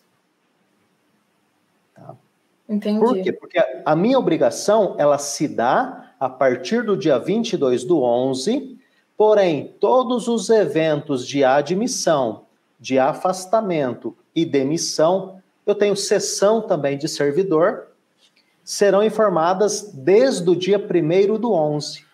Entendi. 2.69 3.01
Por 3.01 3.23
quê? 3.23 3.33
Porque 3.33 3.59
a 3.85 3.97
minha 3.97 4.19
obrigação, 4.19 4.95
ela 4.99 5.17
se 5.17 5.49
dá 5.49 6.13
a 6.21 6.29
partir 6.29 6.83
do 6.85 6.97
dia 6.97 7.19
22 7.19 7.85
do 7.85 8.03
11, 8.03 8.79
porém, 9.17 9.75
todos 9.81 10.29
os 10.29 10.51
eventos 10.51 11.27
de 11.27 11.43
admissão, 11.43 12.45
de 12.79 12.99
afastamento 12.99 14.17
e 14.35 14.45
demissão, 14.45 15.41
eu 15.65 15.75
tenho 15.75 15.97
sessão 15.97 16.61
também 16.61 16.99
de 16.99 17.09
servidor, 17.09 17.89
serão 18.63 19.03
informadas 19.03 19.91
desde 19.95 20.49
o 20.49 20.55
dia 20.55 20.79
1 20.79 21.39
do 21.39 21.53
11, 21.53 22.05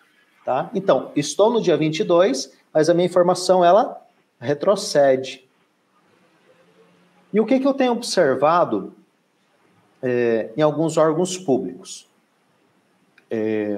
tá? 0.45 0.69
Então, 0.73 1.11
estou 1.15 1.51
no 1.51 1.61
dia 1.61 1.75
22, 1.75 2.53
mas 2.73 2.89
a 2.89 2.93
minha 2.93 3.05
informação, 3.05 3.63
ela 3.63 4.01
retrocede. 4.39 5.45
E 7.33 7.39
o 7.39 7.45
que, 7.45 7.59
que 7.59 7.67
eu 7.67 7.73
tenho 7.73 7.91
observado 7.91 8.93
é, 10.01 10.51
em 10.55 10.61
alguns 10.61 10.97
órgãos 10.97 11.37
públicos. 11.37 12.07
É, 13.29 13.77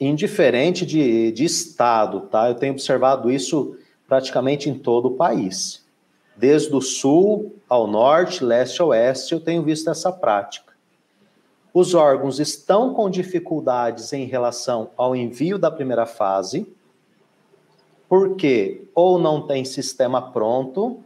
indiferente 0.00 0.86
de, 0.86 1.32
de 1.32 1.44
estado, 1.44 2.20
tá? 2.22 2.48
Eu 2.48 2.54
tenho 2.54 2.72
observado 2.72 3.30
isso 3.30 3.76
praticamente 4.06 4.70
em 4.70 4.78
todo 4.78 5.08
o 5.08 5.16
país. 5.16 5.84
Desde 6.36 6.74
o 6.74 6.80
sul 6.80 7.56
ao 7.68 7.86
norte, 7.86 8.44
leste 8.44 8.80
a 8.80 8.84
oeste, 8.84 9.34
eu 9.34 9.40
tenho 9.40 9.62
visto 9.62 9.90
essa 9.90 10.12
prática. 10.12 10.72
Os 11.74 11.94
órgãos 11.94 12.38
estão 12.38 12.94
com 12.94 13.10
dificuldades 13.10 14.12
em 14.12 14.24
relação 14.24 14.90
ao 14.96 15.14
envio 15.14 15.58
da 15.58 15.70
primeira 15.70 16.06
fase, 16.06 16.66
porque 18.08 18.88
ou 18.94 19.18
não 19.18 19.46
tem 19.46 19.64
sistema 19.64 20.30
pronto, 20.30 21.00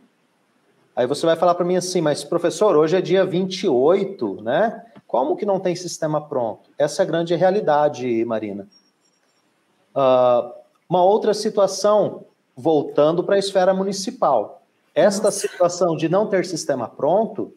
Aí 0.94 1.06
você 1.06 1.24
vai 1.24 1.36
falar 1.36 1.54
para 1.54 1.64
mim 1.64 1.76
assim, 1.76 2.02
mas 2.02 2.22
professor, 2.22 2.76
hoje 2.76 2.96
é 2.96 3.00
dia 3.00 3.24
28, 3.24 4.42
né? 4.42 4.84
Como 5.06 5.36
que 5.36 5.46
não 5.46 5.58
tem 5.58 5.74
sistema 5.74 6.20
pronto? 6.20 6.68
Essa 6.78 7.02
é 7.02 7.04
a 7.04 7.06
grande 7.06 7.34
realidade, 7.34 8.24
Marina. 8.26 8.68
Uh, 9.94 10.52
uma 10.88 11.02
outra 11.02 11.32
situação, 11.32 12.24
voltando 12.54 13.24
para 13.24 13.36
a 13.36 13.38
esfera 13.38 13.72
municipal. 13.72 14.62
Esta 14.94 15.30
situação 15.30 15.96
de 15.96 16.08
não 16.10 16.26
ter 16.26 16.44
sistema 16.44 16.86
pronto, 16.86 17.54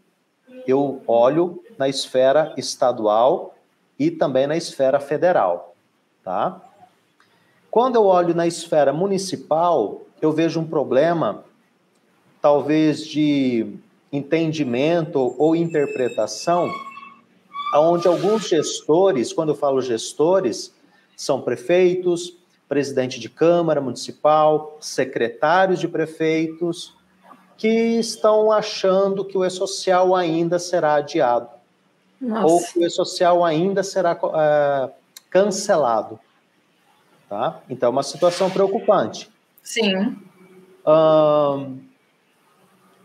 eu 0.65 1.01
olho 1.05 1.61
na 1.77 1.89
esfera 1.89 2.53
estadual 2.55 3.53
e 3.99 4.09
também 4.09 4.47
na 4.47 4.55
esfera 4.55 4.99
federal, 4.99 5.75
tá? 6.23 6.61
Quando 7.69 7.95
eu 7.95 8.05
olho 8.05 8.33
na 8.33 8.47
esfera 8.47 8.93
municipal, 8.93 10.01
eu 10.21 10.31
vejo 10.31 10.61
um 10.61 10.65
problema 10.65 11.43
talvez 12.45 13.03
de 13.07 13.65
entendimento 14.13 15.33
ou 15.39 15.55
interpretação, 15.55 16.71
onde 17.73 18.07
alguns 18.07 18.47
gestores, 18.47 19.33
quando 19.33 19.49
eu 19.49 19.55
falo 19.55 19.81
gestores, 19.81 20.71
são 21.17 21.41
prefeitos, 21.41 22.37
presidente 22.69 23.19
de 23.19 23.29
Câmara 23.29 23.81
Municipal, 23.81 24.77
secretários 24.79 25.79
de 25.79 25.87
prefeitos, 25.87 26.93
que 27.57 27.97
estão 27.97 28.51
achando 28.51 29.25
que 29.25 29.35
o 29.35 29.43
E-Social 29.43 30.15
ainda 30.15 30.59
será 30.59 30.97
adiado. 30.97 31.49
Nossa. 32.21 32.45
Ou 32.45 32.63
que 32.63 32.77
o 32.77 32.85
E-Social 32.85 33.43
ainda 33.43 33.81
será 33.81 34.11
é, 34.35 34.91
cancelado. 35.31 36.19
Tá? 37.27 37.59
Então, 37.67 37.87
é 37.87 37.91
uma 37.91 38.03
situação 38.03 38.51
preocupante. 38.51 39.31
Sim. 39.63 40.15
Um, 40.85 41.84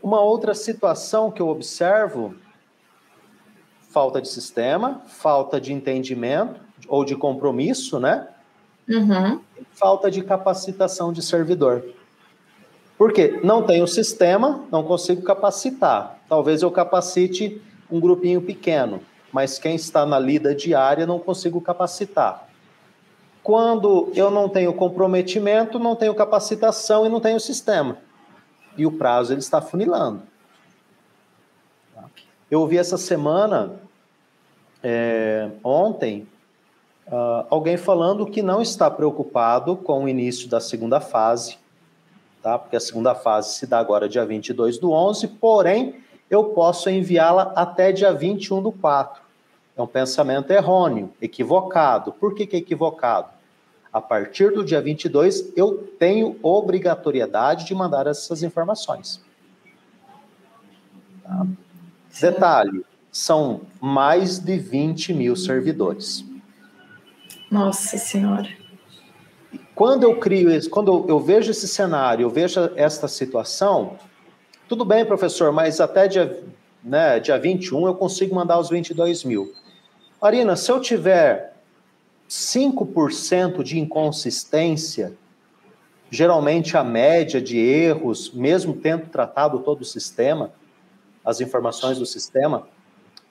uma 0.03 0.21
outra 0.21 0.55
situação 0.55 1.31
que 1.31 1.41
eu 1.41 1.49
observo, 1.49 2.35
falta 3.91 4.21
de 4.21 4.29
sistema, 4.29 5.03
falta 5.07 5.61
de 5.61 5.73
entendimento 5.73 6.61
ou 6.89 7.05
de 7.05 7.15
compromisso, 7.17 8.01
né? 8.01 8.29
Uhum. 8.89 9.41
Falta 9.73 10.11
de 10.11 10.23
capacitação 10.23 11.13
de 11.13 11.23
servidor. 11.23 11.85
Porque 12.97 13.41
não 13.43 13.63
tenho 13.63 13.87
sistema, 13.87 14.65
não 14.71 14.83
consigo 14.83 15.23
capacitar. 15.23 16.19
Talvez 16.29 16.63
eu 16.63 16.71
capacite 16.71 17.61
um 17.91 18.01
grupinho 18.01 18.43
pequeno, 18.43 19.01
mas 19.33 19.59
quem 19.59 19.75
está 19.75 20.05
na 20.05 20.19
lida 20.19 20.55
diária 20.55 21.07
não 21.07 21.19
consigo 21.19 21.61
capacitar. 21.61 22.49
Quando 23.43 24.13
eu 24.15 24.31
não 24.31 24.49
tenho 24.49 24.73
comprometimento, 24.75 25.79
não 25.79 25.97
tenho 25.97 26.15
capacitação 26.15 27.07
e 27.07 27.09
não 27.09 27.21
tenho 27.21 27.41
sistema 27.41 27.97
e 28.81 28.87
o 28.87 28.93
prazo 28.93 29.35
ele 29.35 29.41
está 29.41 29.61
funilando. 29.61 30.23
Eu 32.51 32.63
ouvi 32.63 32.79
essa 32.79 32.97
semana, 32.97 33.79
é, 34.83 35.51
ontem, 35.63 36.27
uh, 37.07 37.47
alguém 37.51 37.77
falando 37.77 38.25
que 38.25 38.41
não 38.41 38.63
está 38.63 38.91
preocupado 38.91 39.77
com 39.77 40.05
o 40.05 40.09
início 40.09 40.49
da 40.49 40.61
segunda 40.61 40.99
fase, 40.99 41.59
tá? 42.43 42.59
porque 42.59 42.75
a 42.75 42.81
segunda 42.81 43.15
fase 43.15 43.55
se 43.55 43.67
dá 43.67 43.79
agora 43.79 44.09
dia 44.09 44.25
22 44.25 44.79
do 44.79 44.93
11, 44.93 45.29
porém, 45.29 45.97
eu 46.31 46.45
posso 46.45 46.89
enviá-la 46.89 47.53
até 47.55 47.93
dia 47.93 48.15
21 48.15 48.63
do 48.63 48.73
4. 48.73 49.23
É 49.77 49.83
um 49.83 49.87
pensamento 49.87 50.51
errôneo, 50.51 51.13
equivocado. 51.21 52.13
Por 52.13 52.35
que, 52.35 52.47
que 52.47 52.57
é 52.57 52.59
equivocado? 52.59 53.29
A 53.93 54.01
partir 54.01 54.53
do 54.53 54.65
dia 54.65 54.81
22, 54.81 55.53
eu 55.57 55.79
tenho 55.99 56.39
obrigatoriedade 56.43 57.65
de 57.65 57.75
mandar 57.75 58.07
essas 58.07 58.43
informações. 58.43 59.21
Tá? 61.25 61.47
Detalhe: 62.21 62.85
são 63.11 63.63
mais 63.81 64.39
de 64.39 64.57
20 64.59 65.13
mil 65.13 65.35
servidores. 65.35 66.25
Nossa 67.51 67.99
Senhora. 67.99 68.49
Quando 69.75 70.05
eu 70.05 70.21
crio 70.21 70.51
isso, 70.51 70.71
quando 70.71 71.07
eu 71.09 71.19
vejo 71.19 71.51
esse 71.51 71.67
cenário, 71.67 72.25
eu 72.25 72.31
vejo 72.31 72.71
esta 72.77 73.09
situação, 73.09 73.97
tudo 74.69 74.85
bem, 74.85 75.05
professor, 75.05 75.51
mas 75.51 75.81
até 75.81 76.07
dia, 76.07 76.45
né, 76.85 77.19
dia 77.19 77.39
21 77.39 77.87
eu 77.87 77.95
consigo 77.95 78.35
mandar 78.35 78.59
os 78.59 78.69
22 78.69 79.25
mil. 79.25 79.53
Marina, 80.21 80.55
se 80.55 80.71
eu 80.71 80.81
tiver 80.81 81.50
5% 82.31 83.65
de 83.65 83.81
inconsistência, 83.81 85.19
geralmente 86.09 86.77
a 86.77 86.85
média 86.85 87.43
de 87.43 87.59
erros, 87.59 88.31
mesmo 88.33 88.73
tendo 88.73 89.07
tratado 89.09 89.59
todo 89.59 89.81
o 89.81 89.85
sistema, 89.85 90.53
as 91.25 91.41
informações 91.41 91.99
do 91.99 92.07
sistema, 92.07 92.69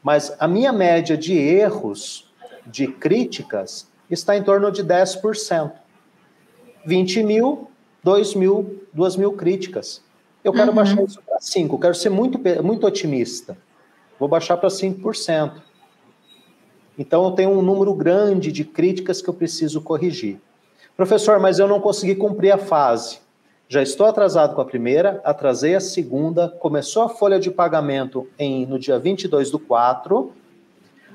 mas 0.03 0.36
a 0.38 0.50
minha 0.50 0.74
média 0.74 1.18
de 1.18 1.34
erros, 1.34 2.29
de 2.68 2.88
críticas, 2.88 3.89
está 4.12 4.36
em 4.36 4.44
torno 4.44 4.70
de 4.70 4.84
10%. 4.84 5.72
20 6.86 7.24
mil, 7.24 7.72
2 8.03 8.36
mil, 8.36 8.84
2 8.94 9.15
mil 9.15 9.32
críticas. 9.32 10.03
Eu 10.44 10.51
quero 10.51 10.70
uhum. 10.70 10.75
baixar 10.75 11.03
isso 11.03 11.22
para 11.22 11.39
5, 11.39 11.79
quero 11.79 11.96
ser 11.96 12.10
muito, 12.10 12.38
muito 12.62 12.86
otimista. 12.86 13.58
Vou 14.20 14.27
baixar 14.27 14.58
para 14.58 14.70
5%. 14.70 15.62
Então, 17.00 17.24
eu 17.24 17.32
tenho 17.32 17.51
um 17.51 17.62
número 17.62 17.94
grande 17.94 18.51
de 18.51 18.65
críticas 18.65 19.22
que 19.22 19.29
eu 19.29 19.34
preciso 19.34 19.82
corrigir. 19.82 20.41
Professor, 20.98 21.39
mas 21.39 21.58
eu 21.58 21.65
não 21.65 21.79
consegui 21.79 22.13
cumprir 22.13 22.51
a 22.51 22.58
fase. 22.58 23.20
Já 23.70 23.82
estou 23.82 24.06
atrasado 24.06 24.53
com 24.53 24.60
a 24.60 24.65
primeira, 24.65 25.22
atrasei 25.24 25.75
a 25.75 25.79
segunda, 25.79 26.50
começou 26.50 27.03
a 27.03 27.08
folha 27.08 27.39
de 27.39 27.50
pagamento 27.50 28.27
em, 28.38 28.65
no 28.65 28.77
dia 28.77 29.00
22 29.00 29.50
do 29.50 29.58
4, 29.58 30.34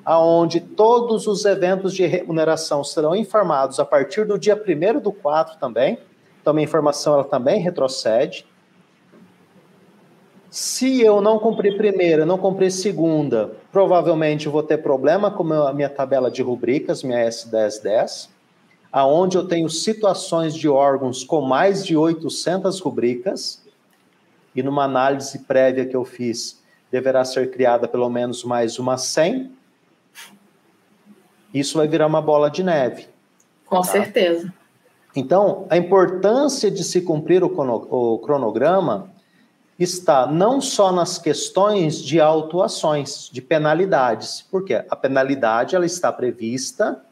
aonde 0.03 0.59
todos 0.59 1.27
os 1.27 1.45
eventos 1.45 1.93
de 1.93 2.07
remuneração 2.07 2.83
serão 2.83 3.15
informados 3.15 3.79
a 3.79 3.85
partir 3.85 4.25
do 4.27 4.39
dia 4.39 4.57
1 4.57 5.01
do 5.01 5.13
4 5.13 5.59
também. 5.59 5.99
Então, 6.41 6.57
a 6.57 6.63
informação 6.63 7.13
ela 7.13 7.25
também 7.25 7.61
retrocede. 7.61 8.47
Se 10.55 11.01
eu 11.01 11.21
não 11.21 11.41
cumprir 11.41 11.77
primeira, 11.77 12.25
não 12.25 12.39
cumprir 12.39 12.71
segunda, 12.71 13.57
provavelmente 13.73 14.49
vou 14.49 14.63
ter 14.63 14.79
problema 14.79 15.29
com 15.29 15.53
a 15.53 15.73
minha 15.73 15.89
tabela 15.89 16.31
de 16.31 16.43
rubricas, 16.43 17.03
minha 17.03 17.27
S1010 17.29 18.29
aonde 18.95 19.37
eu 19.37 19.49
tenho 19.49 19.69
situações 19.69 20.55
de 20.55 20.69
órgãos 20.69 21.25
com 21.25 21.41
mais 21.41 21.85
de 21.85 21.97
800 21.97 22.79
rubricas, 22.79 23.61
e 24.55 24.63
numa 24.63 24.85
análise 24.85 25.41
prévia 25.41 25.85
que 25.85 25.97
eu 25.97 26.05
fiz, 26.05 26.63
deverá 26.93 27.25
ser 27.25 27.51
criada 27.51 27.89
pelo 27.89 28.09
menos 28.09 28.45
mais 28.45 28.79
uma 28.79 28.97
100. 28.97 29.51
Isso 31.53 31.77
vai 31.77 31.89
virar 31.89 32.07
uma 32.07 32.23
bola 32.23 32.49
de 32.49 32.63
neve. 32.63 33.09
Com 33.67 33.79
tá? 33.79 33.83
certeza. 33.83 34.55
Então, 35.17 35.67
a 35.69 35.77
importância 35.77 36.71
de 36.71 36.85
se 36.85 37.01
cumprir 37.01 37.43
o 37.43 38.19
cronograma 38.19 39.11
está 39.79 40.27
não 40.27 40.61
só 40.61 40.93
nas 40.93 41.19
questões 41.19 42.01
de 42.01 42.21
autuações, 42.21 43.29
de 43.33 43.43
penalidades, 43.43 44.45
porque 44.51 44.75
a 44.75 44.97
penalidade 44.97 45.75
ela 45.75 45.87
está 45.87 46.13
prevista 46.13 47.03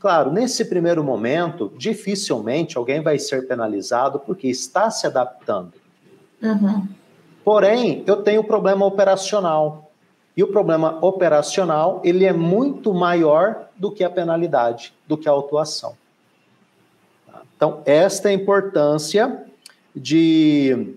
Claro, 0.00 0.32
nesse 0.32 0.64
primeiro 0.64 1.04
momento, 1.04 1.70
dificilmente 1.76 2.78
alguém 2.78 3.02
vai 3.02 3.18
ser 3.18 3.46
penalizado 3.46 4.18
porque 4.18 4.48
está 4.48 4.90
se 4.90 5.06
adaptando. 5.06 5.74
Uhum. 6.42 6.88
Porém, 7.44 8.02
eu 8.06 8.22
tenho 8.22 8.42
problema 8.42 8.86
operacional. 8.86 9.90
E 10.34 10.42
o 10.42 10.48
problema 10.48 10.96
operacional, 11.04 12.00
ele 12.02 12.24
é 12.24 12.32
muito 12.32 12.94
maior 12.94 13.68
do 13.76 13.92
que 13.92 14.02
a 14.02 14.08
penalidade, 14.08 14.94
do 15.06 15.18
que 15.18 15.28
a 15.28 15.32
autuação. 15.32 15.94
Então, 17.54 17.82
esta 17.84 18.28
é 18.28 18.30
a 18.30 18.34
importância 18.34 19.44
de 19.94 20.94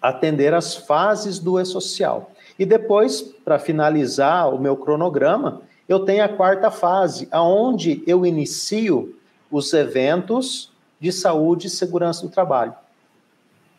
atender 0.00 0.54
as 0.54 0.74
fases 0.74 1.38
do 1.38 1.58
e-social. 1.58 2.32
E 2.58 2.66
depois, 2.66 3.22
para 3.22 3.58
finalizar 3.58 4.52
o 4.52 4.58
meu 4.58 4.76
cronograma, 4.76 5.62
eu 5.88 6.00
tenho 6.00 6.24
a 6.24 6.28
quarta 6.28 6.70
fase, 6.70 7.28
aonde 7.30 8.02
eu 8.06 8.26
inicio 8.26 9.16
os 9.50 9.72
eventos 9.72 10.70
de 11.00 11.10
saúde 11.12 11.68
e 11.68 11.70
segurança 11.70 12.22
do 12.22 12.28
trabalho. 12.28 12.74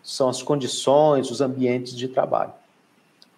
São 0.02 0.30
as 0.30 0.42
condições, 0.42 1.30
os 1.30 1.42
ambientes 1.42 1.96
de 1.96 2.08
trabalho. 2.08 2.54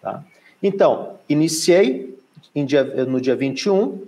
Tá? 0.00 0.24
Então, 0.62 1.16
iniciei 1.28 2.18
dia, 2.54 2.84
no 3.04 3.20
dia 3.20 3.34
21, 3.34 4.06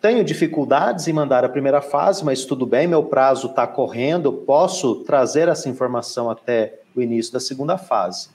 tenho 0.00 0.24
dificuldades 0.24 1.06
em 1.08 1.12
mandar 1.12 1.44
a 1.44 1.48
primeira 1.48 1.82
fase, 1.82 2.24
mas 2.24 2.44
tudo 2.46 2.64
bem, 2.64 2.86
meu 2.86 3.04
prazo 3.04 3.48
está 3.48 3.66
correndo, 3.66 4.32
posso 4.32 4.96
trazer 5.04 5.46
essa 5.46 5.68
informação 5.68 6.30
até 6.30 6.79
o 6.94 7.00
início 7.00 7.32
da 7.32 7.40
segunda 7.40 7.78
fase 7.78 8.30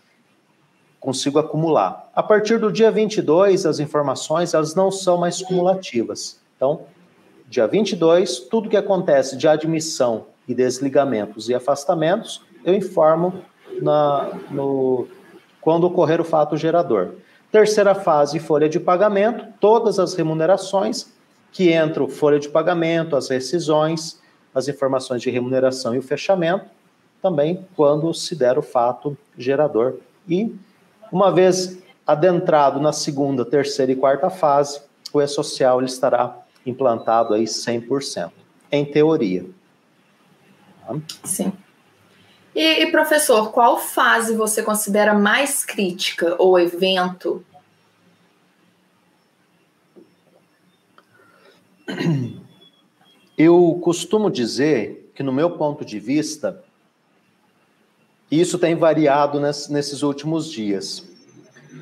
consigo 1.05 1.37
acumular. 1.37 2.09
A 2.15 2.23
partir 2.23 2.57
do 2.57 2.71
dia 2.71 2.89
22, 2.89 3.67
as 3.67 3.79
informações 3.79 4.55
elas 4.55 4.73
não 4.73 4.89
são 4.89 5.17
mais 5.17 5.39
cumulativas. 5.39 6.39
Então, 6.55 6.81
dia 7.47 7.67
22, 7.67 8.39
tudo 8.39 8.67
que 8.69 8.75
acontece 8.75 9.37
de 9.37 9.47
admissão 9.47 10.25
e 10.47 10.55
desligamentos 10.55 11.47
e 11.47 11.53
afastamentos, 11.53 12.41
eu 12.63 12.73
informo 12.73 13.33
na, 13.79 14.31
no, 14.49 15.07
quando 15.61 15.85
ocorrer 15.85 16.19
o 16.19 16.23
fato 16.23 16.57
gerador. 16.57 17.13
Terceira 17.51 17.93
fase, 17.93 18.39
folha 18.39 18.67
de 18.67 18.79
pagamento, 18.79 19.45
todas 19.59 19.99
as 19.99 20.15
remunerações 20.15 21.13
que 21.51 21.71
entram 21.71 22.09
folha 22.09 22.39
de 22.39 22.49
pagamento, 22.49 23.15
as 23.15 23.29
rescisões, 23.29 24.19
as 24.53 24.67
informações 24.67 25.21
de 25.21 25.29
remuneração 25.29 25.93
e 25.93 25.99
o 25.99 26.01
fechamento, 26.01 26.65
também 27.25 27.67
quando 27.75 28.13
se 28.13 28.35
der 28.35 28.55
o 28.55 28.61
fato 28.61 29.17
gerador. 29.35 29.95
E 30.29 30.55
uma 31.11 31.31
vez 31.31 31.81
adentrado 32.05 32.79
na 32.79 32.93
segunda, 32.93 33.43
terceira 33.43 33.91
e 33.91 33.95
quarta 33.95 34.29
fase, 34.29 34.79
o 35.11 35.19
e-social 35.19 35.79
ele 35.79 35.87
estará 35.87 36.37
implantado 36.63 37.33
aí 37.33 37.45
100%, 37.45 38.31
em 38.71 38.85
teoria. 38.85 39.43
Sim. 41.23 41.51
E, 42.53 42.83
e, 42.83 42.91
professor, 42.91 43.51
qual 43.51 43.79
fase 43.79 44.35
você 44.35 44.61
considera 44.61 45.15
mais 45.15 45.65
crítica 45.65 46.35
ou 46.37 46.59
evento? 46.59 47.43
Eu 53.35 53.79
costumo 53.81 54.29
dizer 54.29 55.11
que, 55.15 55.23
no 55.23 55.33
meu 55.33 55.57
ponto 55.57 55.83
de 55.83 55.99
vista, 55.99 56.63
isso 58.31 58.57
tem 58.57 58.75
variado 58.75 59.39
nesses 59.39 60.01
últimos 60.01 60.51
dias. 60.51 61.07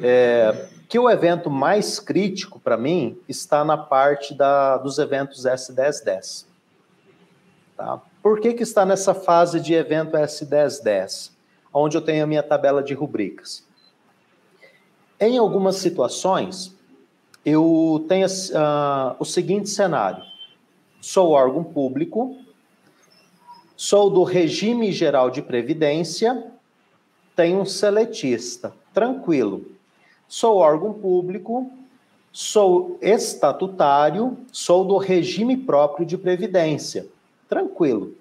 É, 0.02 0.68
que 0.90 1.00
o 1.00 1.10
evento 1.10 1.50
mais 1.50 2.00
crítico 2.00 2.60
para 2.60 2.78
mim 2.78 3.18
está 3.28 3.64
na 3.64 3.78
parte 3.78 4.34
da, 4.34 4.78
dos 4.78 5.00
eventos 5.00 5.46
S1010. 5.46 6.46
Tá? 7.76 8.02
Por 8.22 8.40
que, 8.40 8.54
que 8.54 8.64
está 8.64 8.86
nessa 8.86 9.14
fase 9.14 9.60
de 9.60 9.74
evento 9.74 10.18
S1010? 10.18 11.32
Onde 11.74 11.98
eu 11.98 12.02
tenho 12.02 12.24
a 12.24 12.28
minha 12.28 12.44
tabela 12.44 12.84
de 12.84 12.94
rubricas. 12.94 13.66
Em 15.20 15.38
algumas 15.38 15.78
situações, 15.78 16.76
eu 17.46 18.06
tenho 18.08 18.28
uh, 18.28 19.16
o 19.18 19.26
seguinte 19.26 19.70
cenário: 19.70 20.24
sou 21.02 21.32
órgão 21.32 21.64
público, 21.64 22.38
Sou 23.76 24.10
do 24.10 24.24
regime 24.24 24.92
geral 24.92 25.30
de 25.30 25.42
previdência, 25.42 26.52
tenho 27.36 27.62
um 27.62 27.66
seletista, 27.66 28.74
tranquilo. 28.94 29.66
Sou 30.28 30.58
órgão 30.58 30.94
público, 30.94 31.72
sou 32.32 32.98
estatutário, 33.02 34.38
sou 34.52 34.86
do 34.86 34.98
regime 34.98 35.58
próprio 35.58 36.06
de 36.06 36.18
previdência, 36.18 37.08
tranquilo. 37.50 38.16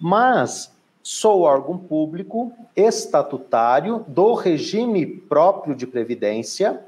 Mas 0.00 0.72
sou 1.02 1.42
órgão 1.42 1.78
público, 1.78 2.52
estatutário, 2.74 4.04
do 4.08 4.34
regime 4.34 5.06
próprio 5.06 5.74
de 5.74 5.86
previdência, 5.86 6.84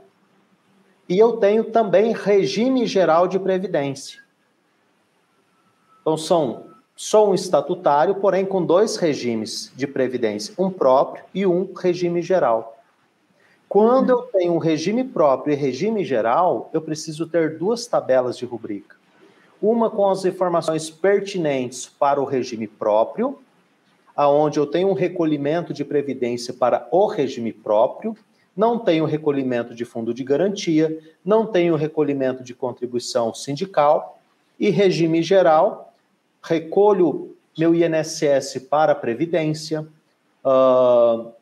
e 1.09 1.19
eu 1.19 1.37
tenho 1.37 1.65
também 1.65 2.13
regime 2.13 2.85
geral 2.85 3.29
de 3.29 3.39
previdência. 3.39 4.21
Então 6.01 6.17
são 6.17 6.76
Sou 6.99 7.31
um 7.31 7.35
estatutário, 7.35 8.15
porém 8.15 8.47
com 8.47 8.65
dois 8.65 8.97
regimes 8.97 9.71
de 9.77 9.87
previdência, 9.87 10.55
um 10.57 10.71
próprio 10.71 11.23
e 11.35 11.45
um 11.45 11.75
regime 11.75 12.23
geral. 12.23 12.79
Quando 13.69 14.09
eu 14.09 14.23
tenho 14.23 14.55
um 14.55 14.59
regime 14.59 15.05
próprio 15.05 15.53
e 15.53 15.57
regime 15.57 16.03
geral, 16.07 16.71
eu 16.73 16.81
preciso 16.81 17.27
ter 17.27 17.59
duas 17.59 17.87
tabelas 17.87 18.39
de 18.39 18.47
rubrica. 18.47 18.97
Uma 19.61 19.91
com 19.91 20.09
as 20.09 20.25
informações 20.25 20.89
pertinentes 20.89 21.85
para 21.85 22.19
o 22.19 22.25
regime 22.25 22.67
próprio, 22.67 23.41
aonde 24.17 24.59
eu 24.59 24.67
tenho 24.67 24.89
um 24.89 24.95
recolhimento 24.95 25.75
de 25.75 25.85
previdência 25.85 26.55
para 26.55 26.89
o 26.91 27.07
regime 27.07 27.53
próprio, 27.53 28.17
não 28.57 28.79
tenho 28.79 29.05
recolhimento 29.05 29.75
de 29.75 29.85
fundo 29.85 30.15
de 30.15 30.25
garantia, 30.25 30.99
não 31.23 31.45
tenho 31.45 31.77
recolhimento 31.77 32.43
de 32.43 32.55
contribuição 32.55 33.35
sindical 33.35 34.19
e 34.59 34.71
regime 34.71 35.23
geral, 35.23 35.93
recolho 36.47 37.35
meu 37.59 37.75
INSS 37.75 38.59
para 38.71 38.93
a 38.93 38.95
previdência, 38.95 39.87
uh, 40.45 41.33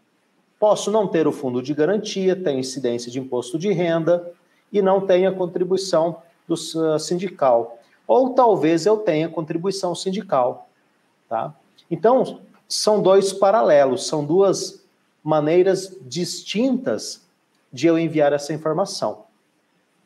posso 0.58 0.90
não 0.90 1.06
ter 1.06 1.26
o 1.26 1.32
fundo 1.32 1.60
de 1.60 1.74
garantia, 1.74 2.34
tenho 2.34 2.60
incidência 2.60 3.10
de 3.10 3.20
imposto 3.20 3.58
de 3.58 3.70
renda 3.72 4.32
e 4.72 4.80
não 4.80 5.00
tenho 5.00 5.28
a 5.28 5.32
contribuição 5.32 6.22
do 6.48 6.54
uh, 6.54 6.98
sindical. 6.98 7.78
Ou 8.06 8.30
talvez 8.30 8.86
eu 8.86 8.98
tenha 8.98 9.28
contribuição 9.28 9.94
sindical, 9.94 10.68
tá? 11.28 11.54
Então, 11.90 12.40
são 12.68 13.02
dois 13.02 13.32
paralelos, 13.32 14.06
são 14.06 14.24
duas 14.24 14.84
maneiras 15.22 15.96
distintas 16.02 17.22
de 17.72 17.86
eu 17.86 17.98
enviar 17.98 18.32
essa 18.32 18.52
informação. 18.52 19.24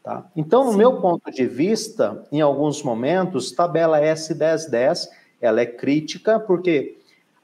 Tá? 0.09 0.25
Então, 0.35 0.65
no 0.65 0.71
Sim. 0.73 0.79
meu 0.79 1.03
ponto 1.03 1.31
de 1.31 1.45
vista, 1.45 2.25
em 2.33 2.41
alguns 2.41 2.83
momentos, 2.83 3.53
tabela 3.53 4.01
S1010 4.01 5.07
ela 5.39 5.61
é 5.61 5.67
crítica 5.67 6.41
porque 6.41 6.97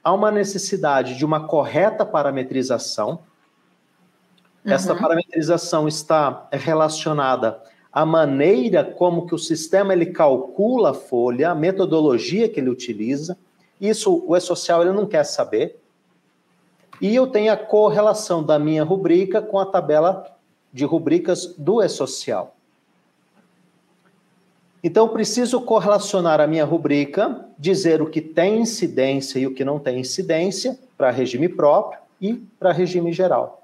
há 0.03 0.11
uma 0.11 0.31
necessidade 0.31 1.15
de 1.15 1.23
uma 1.23 1.45
correta 1.45 2.03
parametrização. 2.03 3.19
Uhum. 4.65 4.71
Essa 4.71 4.95
parametrização 4.95 5.87
está 5.87 6.47
relacionada 6.51 7.61
à 7.93 8.03
maneira 8.03 8.83
como 8.83 9.27
que 9.27 9.35
o 9.35 9.37
sistema 9.37 9.93
ele 9.93 10.07
calcula 10.07 10.89
a 10.89 10.95
folha, 10.95 11.51
a 11.51 11.55
metodologia 11.55 12.49
que 12.49 12.59
ele 12.59 12.71
utiliza. 12.71 13.37
Isso 13.79 14.25
o 14.25 14.35
E-Social 14.35 14.81
ele 14.81 14.91
não 14.91 15.05
quer 15.05 15.23
saber. 15.23 15.79
E 16.99 17.13
eu 17.13 17.27
tenho 17.27 17.53
a 17.53 17.57
correlação 17.57 18.43
da 18.43 18.57
minha 18.57 18.83
rubrica 18.83 19.39
com 19.39 19.59
a 19.59 19.67
tabela 19.67 20.35
de 20.73 20.83
rubricas 20.83 21.53
do 21.59 21.79
E-Social. 21.79 22.54
Então, 24.87 25.09
preciso 25.09 25.59
correlacionar 25.61 26.39
a 26.39 26.45
minha 26.45 26.63
rubrica, 26.63 27.43
dizer 27.57 28.03
o 28.03 28.05
que 28.05 28.21
tem 28.21 28.59
incidência 28.59 29.39
e 29.39 29.47
o 29.47 29.51
que 29.51 29.65
não 29.65 29.79
tem 29.79 29.99
incidência 29.99 30.77
para 30.95 31.09
regime 31.09 31.49
próprio 31.49 31.99
e 32.21 32.35
para 32.59 32.71
regime 32.71 33.11
geral. 33.11 33.63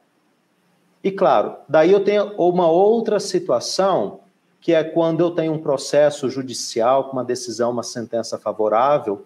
E 1.04 1.12
claro, 1.12 1.58
daí 1.70 1.92
eu 1.92 2.04
tenho 2.04 2.34
uma 2.40 2.68
outra 2.68 3.20
situação, 3.20 4.22
que 4.60 4.74
é 4.74 4.84
quando 4.84 5.20
eu 5.20 5.30
tenho 5.30 5.54
um 5.54 5.60
processo 5.60 6.28
judicial 6.28 7.04
com 7.04 7.12
uma 7.14 7.24
decisão, 7.24 7.70
uma 7.70 7.84
sentença 7.84 8.40
favorável, 8.40 9.24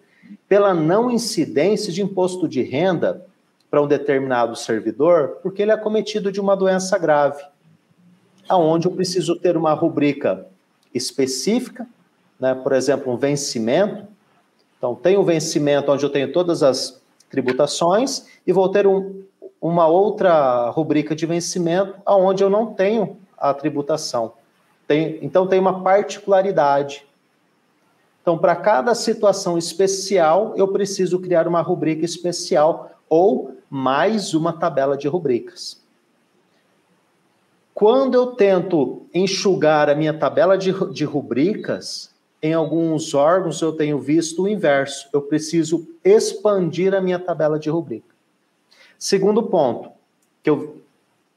pela 0.49 0.73
não 0.73 1.10
incidência 1.10 1.93
de 1.93 2.01
imposto 2.01 2.45
de 2.45 2.62
renda 2.62 3.25
para 3.71 3.81
um 3.81 3.88
determinado 3.88 4.53
servidor, 4.58 5.38
porque 5.41 5.62
ele 5.62 5.71
é 5.71 5.77
cometido 5.77 6.29
de 6.29 6.41
uma 6.41 6.58
doença 6.58 6.97
grave, 6.97 7.41
aonde 8.49 8.86
eu 8.86 8.91
preciso 8.91 9.38
ter 9.38 9.55
uma 9.55 9.73
rubrica 9.73 10.45
específica, 10.95 11.86
né? 12.39 12.55
por 12.55 12.71
exemplo, 12.71 13.13
um 13.13 13.17
vencimento. 13.17 14.08
Então, 14.77 14.95
tem 14.95 15.17
um 15.17 15.23
vencimento 15.23 15.91
onde 15.91 16.03
eu 16.03 16.10
tenho 16.10 16.31
todas 16.31 16.63
as 16.63 17.01
tributações 17.29 18.25
e 18.47 18.53
vou 18.53 18.69
ter 18.69 18.88
um, 18.88 19.23
uma 19.62 19.88
outra 19.88 20.69
rubrica 20.69 21.15
de 21.15 21.25
vencimento 21.25 21.95
aonde 22.05 22.43
eu 22.43 22.49
não 22.49 22.73
tenho 22.73 23.17
a 23.38 23.53
tributação. 23.53 24.34
Tem, 24.88 25.19
então, 25.21 25.45
tem 25.45 25.60
uma 25.60 25.84
particularidade. 25.84 27.05
Então, 28.21 28.38
para 28.38 28.55
cada 28.55 28.95
situação 28.95 29.58
especial, 29.58 30.53
eu 30.55 30.67
preciso 30.69 31.19
criar 31.19 31.47
uma 31.47 31.62
rubrica 31.62 32.05
especial 32.05 32.91
ou 33.10 33.55
mais 33.69 34.34
uma 34.34 34.53
tabela 34.53 34.97
de 34.97 35.08
rubricas. 35.08 35.85
Quando 37.75 38.15
eu 38.15 38.27
tento 38.27 39.05
enxugar 39.13 39.89
a 39.89 39.95
minha 39.95 40.13
tabela 40.13 40.57
de, 40.57 40.71
de 40.93 41.03
rubricas, 41.03 42.09
em 42.41 42.53
alguns 42.53 43.13
órgãos 43.13 43.61
eu 43.61 43.73
tenho 43.73 43.99
visto 43.99 44.43
o 44.43 44.47
inverso. 44.47 45.09
Eu 45.11 45.21
preciso 45.21 45.85
expandir 46.01 46.95
a 46.95 47.01
minha 47.01 47.19
tabela 47.19 47.59
de 47.59 47.69
rubrica. 47.69 48.15
Segundo 48.97 49.43
ponto, 49.43 49.89
que 50.41 50.49
eu 50.49 50.81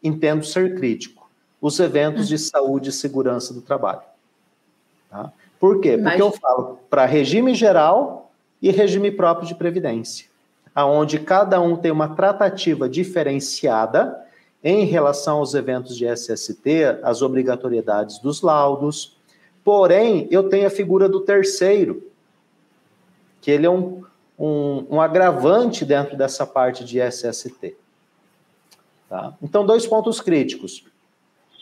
entendo 0.01 0.45
ser 0.45 0.77
crítico, 0.77 1.29
os 1.61 1.81
eventos 1.81 2.29
de 2.29 2.39
saúde 2.39 2.91
e 2.91 2.93
segurança 2.93 3.53
do 3.53 3.61
trabalho. 3.61 4.03
Tá? 5.11 5.33
Por 5.59 5.81
quê? 5.81 5.99
Porque 5.99 6.23
eu 6.23 6.31
falo 6.31 6.79
para 6.89 7.05
regime 7.05 7.53
geral 7.53 8.31
e 8.63 8.71
regime 8.71 9.11
próprio 9.11 9.49
de 9.49 9.57
previdência, 9.57 10.27
aonde 10.73 11.19
cada 11.19 11.61
um 11.61 11.77
tem 11.77 11.91
uma 11.91 12.15
tratativa 12.15 12.89
diferenciada 12.89 14.25
em 14.63 14.85
relação 14.85 15.39
aos 15.39 15.55
eventos 15.55 15.97
de 15.97 16.07
SST, 16.07 17.01
as 17.03 17.23
obrigatoriedades 17.23 18.19
dos 18.19 18.43
laudos. 18.43 19.17
Porém, 19.65 20.27
eu 20.31 20.49
tenho 20.49 20.67
a 20.67 20.71
figura 20.71 21.09
do 21.09 21.21
terceiro, 21.21 22.11
que 23.41 23.51
ele 23.51 23.67
é 23.67 23.71
um, 23.71 24.03
um, 24.39 24.87
um 24.91 25.01
agravante 25.01 25.85
dentro 25.85 26.17
dessa 26.17 26.47
parte 26.47 26.85
de 26.85 27.01
SST. 27.01 27.77
Tá? 29.09 29.35
Então, 29.43 29.65
dois 29.65 29.87
pontos 29.87 30.21
críticos: 30.21 30.85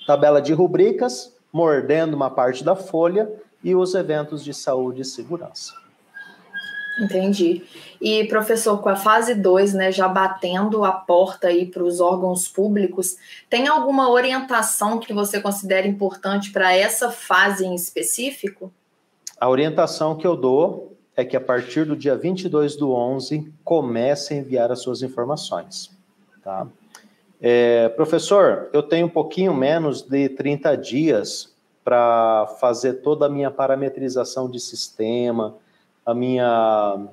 tabela 0.06 0.40
de 0.40 0.52
rubricas, 0.52 1.37
mordendo 1.52 2.14
uma 2.14 2.30
parte 2.30 2.64
da 2.64 2.74
folha, 2.74 3.30
e 3.62 3.74
os 3.74 3.94
eventos 3.94 4.44
de 4.44 4.54
saúde 4.54 5.02
e 5.02 5.04
segurança. 5.04 5.86
Entendi. 6.98 7.62
E, 8.00 8.24
professor, 8.24 8.78
com 8.78 8.88
a 8.88 8.96
fase 8.96 9.35
2, 9.35 9.74
né, 9.74 9.92
já 9.92 10.09
batendo 10.09 10.85
a 10.85 10.92
porta 10.92 11.48
aí 11.48 11.66
para 11.66 11.85
os 11.85 12.00
órgãos 12.00 12.48
públicos, 12.48 13.16
tem 13.50 13.68
alguma 13.68 14.11
orientação 14.11 14.98
que 14.98 15.12
você 15.12 15.40
considera 15.40 15.87
importante 15.87 16.50
para 16.50 16.74
essa 16.74 17.11
fase 17.11 17.66
em 17.66 17.74
específico? 17.74 18.72
A 19.38 19.48
orientação 19.48 20.16
que 20.16 20.26
eu 20.26 20.35
dou 20.35 20.96
é 21.14 21.24
que 21.24 21.37
a 21.37 21.40
partir 21.40 21.85
do 21.85 21.96
dia 21.96 22.16
22 22.16 22.76
do 22.76 22.92
11 22.92 23.52
comece 23.62 24.35
a 24.35 24.37
enviar 24.38 24.72
as 24.72 24.80
suas 24.80 25.02
informações. 25.02 25.90
Tá? 26.42 26.66
É, 27.40 27.88
professor, 27.90 28.68
eu 28.72 28.82
tenho 28.82 29.06
um 29.06 29.11
pouquinho 29.11 29.54
menos 29.54 30.02
de 30.02 30.28
30 30.30 30.76
dias 30.76 31.54
para 31.85 32.46
fazer 32.61 32.94
toda 32.94 33.26
a 33.26 33.28
minha 33.28 33.50
parametrização 33.50 34.50
de 34.50 34.59
sistema, 34.59 35.54
a 36.06 36.14
minha, 36.14 37.08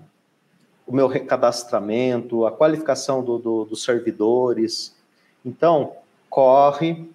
o 0.85 0.95
meu 0.95 1.07
recadastramento, 1.07 2.45
a 2.45 2.51
qualificação 2.51 3.23
do, 3.23 3.39
do, 3.39 3.65
dos 3.65 3.83
servidores. 3.83 4.95
Então, 5.43 5.93
corre 6.29 7.09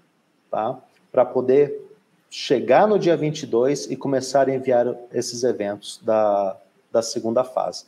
tá, 0.50 0.76
para 1.12 1.24
poder 1.24 1.88
chegar 2.28 2.88
no 2.88 2.98
dia 2.98 3.16
22 3.16 3.90
e 3.90 3.96
começar 3.96 4.48
a 4.48 4.54
enviar 4.54 4.94
esses 5.12 5.44
eventos 5.44 6.00
da, 6.02 6.56
da 6.90 7.00
segunda 7.00 7.44
fase. 7.44 7.86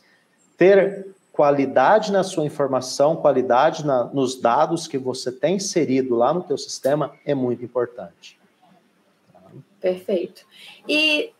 Ter 0.57 1.13
qualidade 1.33 2.11
na 2.11 2.23
sua 2.23 2.45
informação, 2.45 3.15
qualidade 3.17 3.85
na, 3.85 4.05
nos 4.05 4.39
dados 4.39 4.87
que 4.87 4.97
você 4.97 5.31
tem 5.31 5.55
inserido 5.55 6.15
lá 6.15 6.33
no 6.33 6.43
teu 6.43 6.57
sistema 6.57 7.13
é 7.25 7.35
muito 7.35 7.63
importante. 7.63 8.39
Perfeito. 9.79 10.45
E 10.87 11.31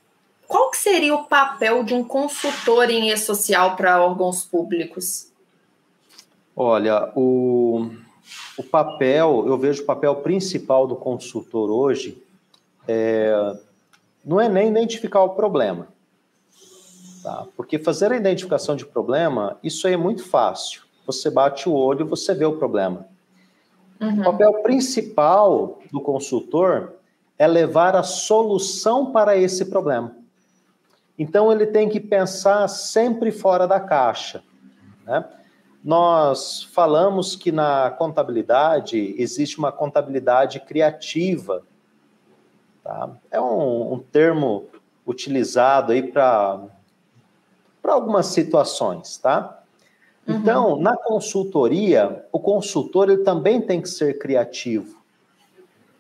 qual 0.52 0.70
que 0.70 0.78
seria 0.78 1.16
o 1.16 1.24
papel 1.24 1.82
de 1.82 1.94
um 1.94 2.04
consultor 2.04 2.90
em 2.90 3.10
e-social 3.10 3.78
para 3.78 4.04
órgãos 4.04 4.44
públicos? 4.44 5.32
Olha, 6.54 7.10
o, 7.16 7.90
o 8.58 8.64
papel, 8.64 9.46
eu 9.48 9.58
vejo 9.58 9.84
o 9.84 9.86
papel 9.86 10.14
principal 10.18 10.86
do 10.86 10.98
consultor 10.98 11.72
hoje 11.72 12.22
é, 12.86 13.56
não 14.26 14.42
é 14.42 14.50
nem 14.50 14.68
identificar 14.68 15.24
o 15.24 15.30
problema. 15.30 15.88
Tá? 17.24 17.48
Porque 17.56 17.80
fazer 17.80 18.12
a 18.12 18.18
identificação 18.18 18.76
de 18.76 18.86
problema, 18.86 19.58
isso 19.64 19.88
aí 19.88 19.94
é 19.94 19.98
muito 19.98 20.26
fácil. 20.26 20.82
Você 21.08 21.30
bate 21.30 21.70
o 21.70 21.74
olho, 21.74 22.06
você 22.06 22.34
vê 22.34 22.44
o 22.44 22.58
problema. 22.58 23.08
Uhum. 24.02 24.20
O 24.20 24.24
papel 24.26 24.54
principal 24.64 25.80
do 25.90 26.02
consultor 26.02 26.96
é 27.40 27.48
levar 27.48 27.96
a 27.96 28.04
solução 28.04 29.14
para 29.14 29.38
esse 29.38 29.64
problema. 29.64 30.20
Então, 31.22 31.52
ele 31.52 31.68
tem 31.68 31.88
que 31.88 32.00
pensar 32.00 32.68
sempre 32.68 33.32
fora 33.32 33.68
da 33.68 33.80
caixa. 33.80 34.44
Né? 35.06 35.24
Nós 35.84 36.64
falamos 36.64 37.36
que 37.36 37.52
na 37.52 37.92
contabilidade 37.92 39.14
existe 39.20 39.60
uma 39.60 39.72
contabilidade 39.72 40.60
criativa. 40.62 41.62
Tá? 42.84 43.12
É 43.30 43.40
um, 43.40 43.94
um 43.94 44.00
termo 44.00 44.66
utilizado 45.06 45.92
aí 45.92 46.02
para 46.02 46.60
algumas 47.84 48.26
situações, 48.26 49.18
tá? 49.18 49.62
Uhum. 50.28 50.36
Então, 50.38 50.76
na 50.76 50.98
consultoria, 50.98 52.26
o 52.32 52.40
consultor 52.40 53.12
ele 53.12 53.24
também 53.24 53.62
tem 53.62 53.80
que 53.80 53.90
ser 53.90 54.18
criativo. 54.18 55.01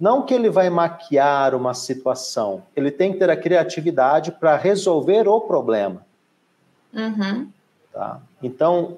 Não 0.01 0.23
que 0.23 0.33
ele 0.33 0.49
vai 0.49 0.67
maquiar 0.67 1.53
uma 1.53 1.75
situação, 1.75 2.63
ele 2.75 2.89
tem 2.89 3.13
que 3.13 3.19
ter 3.19 3.29
a 3.29 3.37
criatividade 3.37 4.31
para 4.31 4.57
resolver 4.57 5.27
o 5.27 5.41
problema. 5.41 6.03
Uhum. 6.91 7.47
Tá? 7.93 8.19
Então, 8.41 8.97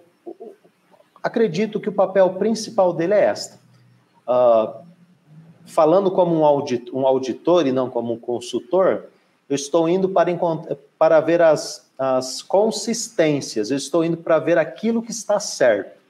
acredito 1.22 1.78
que 1.82 1.90
o 1.90 1.92
papel 1.92 2.30
principal 2.36 2.94
dele 2.94 3.16
é 3.16 3.26
esta. 3.26 3.60
Uh, 4.26 4.82
falando 5.66 6.10
como 6.10 6.40
um, 6.40 6.46
audit, 6.46 6.90
um 6.96 7.06
auditor 7.06 7.68
e 7.68 7.74
não 7.74 7.90
como 7.90 8.14
um 8.14 8.18
consultor, 8.18 9.08
eu 9.50 9.56
estou 9.58 9.90
indo 9.90 10.08
para, 10.08 10.32
para 10.98 11.20
ver 11.20 11.42
as, 11.42 11.86
as 12.00 12.42
consistências, 12.42 13.72
eu 13.72 13.76
estou 13.76 14.06
indo 14.06 14.16
para 14.16 14.40
ver 14.40 14.58
aquilo 14.58 15.04
que 15.04 15.12
está 15.12 15.38
certo. 15.38 16.02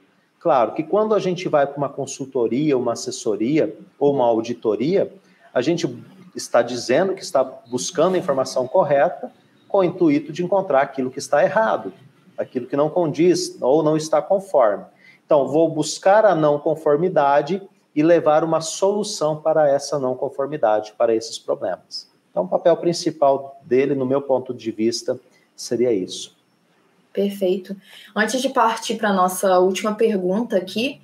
Claro 0.43 0.73
que 0.73 0.84
quando 0.84 1.15
a 1.15 1.19
gente 1.19 1.47
vai 1.47 1.65
para 1.65 1.77
uma 1.77 1.88
consultoria, 1.88 2.77
uma 2.77 2.91
assessoria 2.91 3.73
ou 3.97 4.13
uma 4.13 4.25
auditoria, 4.25 5.10
a 5.53 5.62
gente 5.62 5.88
está 6.36 6.62
dizendo 6.62 7.15
que 7.15 7.23
está 7.23 7.41
buscando 7.45 8.15
a 8.15 8.17
informação 8.17 8.67
correta 8.67 9.32
com 9.69 9.77
o 9.77 9.84
intuito 9.86 10.34
de 10.34 10.43
encontrar 10.43 10.82
aquilo 10.82 11.10
que 11.10 11.17
está 11.17 11.41
errado, 11.41 11.93
aquilo 12.38 12.67
que 12.67 12.75
não 12.75 12.89
condiz 12.89 13.58
ou 13.62 13.82
não 13.82 13.95
está 13.95 14.21
conforme. 14.21 14.84
Então, 15.25 15.47
vou 15.47 15.69
buscar 15.69 16.25
a 16.25 16.36
não 16.36 16.60
conformidade 16.60 17.62
e 17.95 18.03
levar 18.03 18.43
uma 18.43 18.60
solução 18.60 19.38
para 19.38 19.69
essa 19.69 19.97
não 19.97 20.13
conformidade, 20.13 20.93
para 20.97 21.15
esses 21.15 21.39
problemas. 21.39 22.12
Então, 22.32 22.43
o 22.43 22.49
papel 22.49 22.75
principal 22.75 23.62
dele, 23.63 23.95
no 23.95 24.06
meu 24.06 24.21
ponto 24.21 24.53
de 24.53 24.71
vista, 24.71 25.17
seria 25.56 25.93
isso. 25.93 26.36
Perfeito. 27.13 27.78
Antes 28.15 28.41
de 28.41 28.49
partir 28.49 28.95
para 28.95 29.10
a 29.10 29.13
nossa 29.13 29.60
última 29.60 29.93
pergunta 29.93 30.58
aqui, 30.58 30.99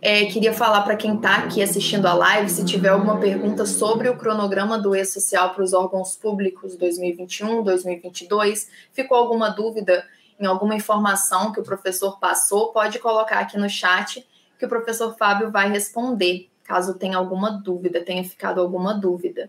é, 0.00 0.24
queria 0.26 0.52
falar 0.52 0.82
para 0.82 0.96
quem 0.96 1.14
está 1.14 1.36
aqui 1.36 1.62
assistindo 1.62 2.06
a 2.06 2.12
live, 2.12 2.50
se 2.50 2.64
tiver 2.64 2.88
alguma 2.88 3.20
pergunta 3.20 3.64
sobre 3.64 4.08
o 4.08 4.16
cronograma 4.16 4.76
do 4.76 4.96
E-Social 4.96 5.54
para 5.54 5.62
os 5.62 5.72
órgãos 5.72 6.16
públicos 6.16 6.76
2021, 6.76 7.62
2022, 7.62 8.68
ficou 8.92 9.16
alguma 9.16 9.50
dúvida 9.50 10.04
em 10.40 10.44
alguma 10.44 10.74
informação 10.74 11.52
que 11.52 11.60
o 11.60 11.62
professor 11.62 12.18
passou, 12.18 12.72
pode 12.72 12.98
colocar 12.98 13.38
aqui 13.38 13.56
no 13.56 13.70
chat 13.70 14.26
que 14.58 14.66
o 14.66 14.68
professor 14.68 15.16
Fábio 15.16 15.52
vai 15.52 15.70
responder, 15.70 16.50
caso 16.64 16.94
tenha 16.94 17.16
alguma 17.16 17.52
dúvida, 17.52 18.04
tenha 18.04 18.24
ficado 18.24 18.60
alguma 18.60 18.92
dúvida. 18.92 19.48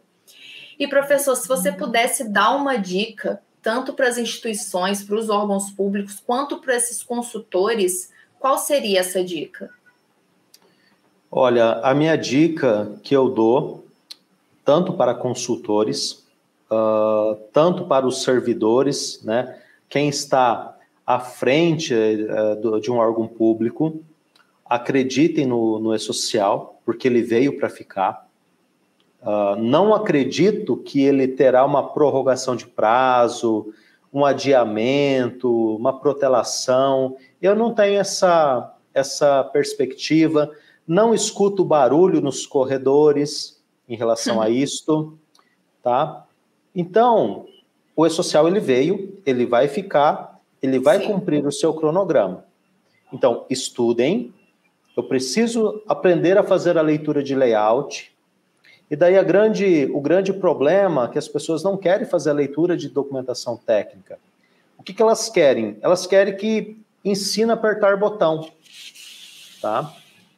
E 0.77 0.87
professor, 0.87 1.35
se 1.35 1.47
você 1.47 1.71
pudesse 1.71 2.29
dar 2.29 2.55
uma 2.55 2.77
dica 2.77 3.41
tanto 3.63 3.93
para 3.93 4.09
as 4.09 4.17
instituições, 4.17 5.03
para 5.03 5.15
os 5.15 5.29
órgãos 5.29 5.71
públicos, 5.71 6.21
quanto 6.23 6.59
para 6.59 6.75
esses 6.75 7.01
consultores, 7.01 8.11
qual 8.37 8.57
seria 8.57 8.99
essa 8.99 9.23
dica? 9.23 9.69
Olha, 11.31 11.79
a 11.81 11.95
minha 11.95 12.15
dica 12.17 12.91
que 13.01 13.15
eu 13.15 13.29
dou, 13.29 13.87
tanto 14.65 14.93
para 14.93 15.15
consultores, 15.15 16.23
uh, 16.69 17.35
tanto 17.53 17.85
para 17.85 18.05
os 18.05 18.21
servidores, 18.21 19.23
né, 19.23 19.57
quem 19.89 20.09
está 20.09 20.77
à 21.07 21.19
frente 21.19 21.93
uh, 21.93 22.61
do, 22.61 22.79
de 22.79 22.91
um 22.91 22.97
órgão 22.97 23.27
público, 23.27 24.03
acreditem 24.65 25.45
no, 25.45 25.79
no 25.79 25.95
E-Social, 25.95 26.81
porque 26.85 27.07
ele 27.07 27.21
veio 27.21 27.57
para 27.57 27.69
ficar. 27.69 28.27
Uh, 29.23 29.55
não 29.55 29.93
acredito 29.93 30.75
que 30.75 31.01
ele 31.01 31.27
terá 31.29 31.65
uma 31.65 31.91
prorrogação 31.93 32.57
de 32.57 32.67
prazo, 32.67 33.73
um 34.13 34.25
adiamento, 34.25 35.75
uma 35.75 35.97
protelação. 35.97 37.15
Eu 37.41 37.55
não 37.55 37.73
tenho 37.73 37.99
essa, 37.99 38.75
essa 38.93 39.43
perspectiva. 39.45 40.51
Não 40.85 41.13
escuto 41.13 41.63
barulho 41.63 42.21
nos 42.21 42.45
corredores 42.45 43.63
em 43.87 43.95
relação 43.95 44.41
a 44.41 44.49
isto, 44.49 45.17
tá? 45.81 46.25
Então, 46.75 47.45
o 47.95 48.05
E-Social 48.05 48.47
ele 48.47 48.59
veio, 48.59 49.17
ele 49.25 49.45
vai 49.45 49.67
ficar, 49.67 50.39
ele 50.61 50.79
vai 50.79 50.99
Sim. 50.99 51.07
cumprir 51.07 51.45
o 51.45 51.51
seu 51.51 51.73
cronograma. 51.73 52.45
Então, 53.11 53.45
estudem. 53.49 54.33
Eu 54.95 55.03
preciso 55.03 55.81
aprender 55.87 56.37
a 56.37 56.43
fazer 56.43 56.77
a 56.77 56.81
leitura 56.81 57.23
de 57.23 57.33
layout, 57.33 58.12
e 58.93 58.95
daí 58.95 59.23
grande, 59.23 59.89
o 59.91 59.99
grande 59.99 60.31
problema 60.31 61.05
é 61.05 61.07
que 61.07 61.17
as 61.17 61.27
pessoas 61.27 61.63
não 61.63 61.75
querem 61.75 62.05
fazer 62.05 62.29
a 62.29 62.33
leitura 62.33 62.77
de 62.77 62.87
documentação 62.87 63.57
técnica. 63.57 64.19
O 64.77 64.83
que, 64.83 64.93
que 64.93 65.01
elas 65.01 65.29
querem? 65.29 65.77
Elas 65.81 66.05
querem 66.05 66.37
que 66.37 66.77
ensine 67.03 67.49
a 67.49 67.55
apertar 67.55 67.97
botão. 67.97 68.47
Tá? 69.59 69.91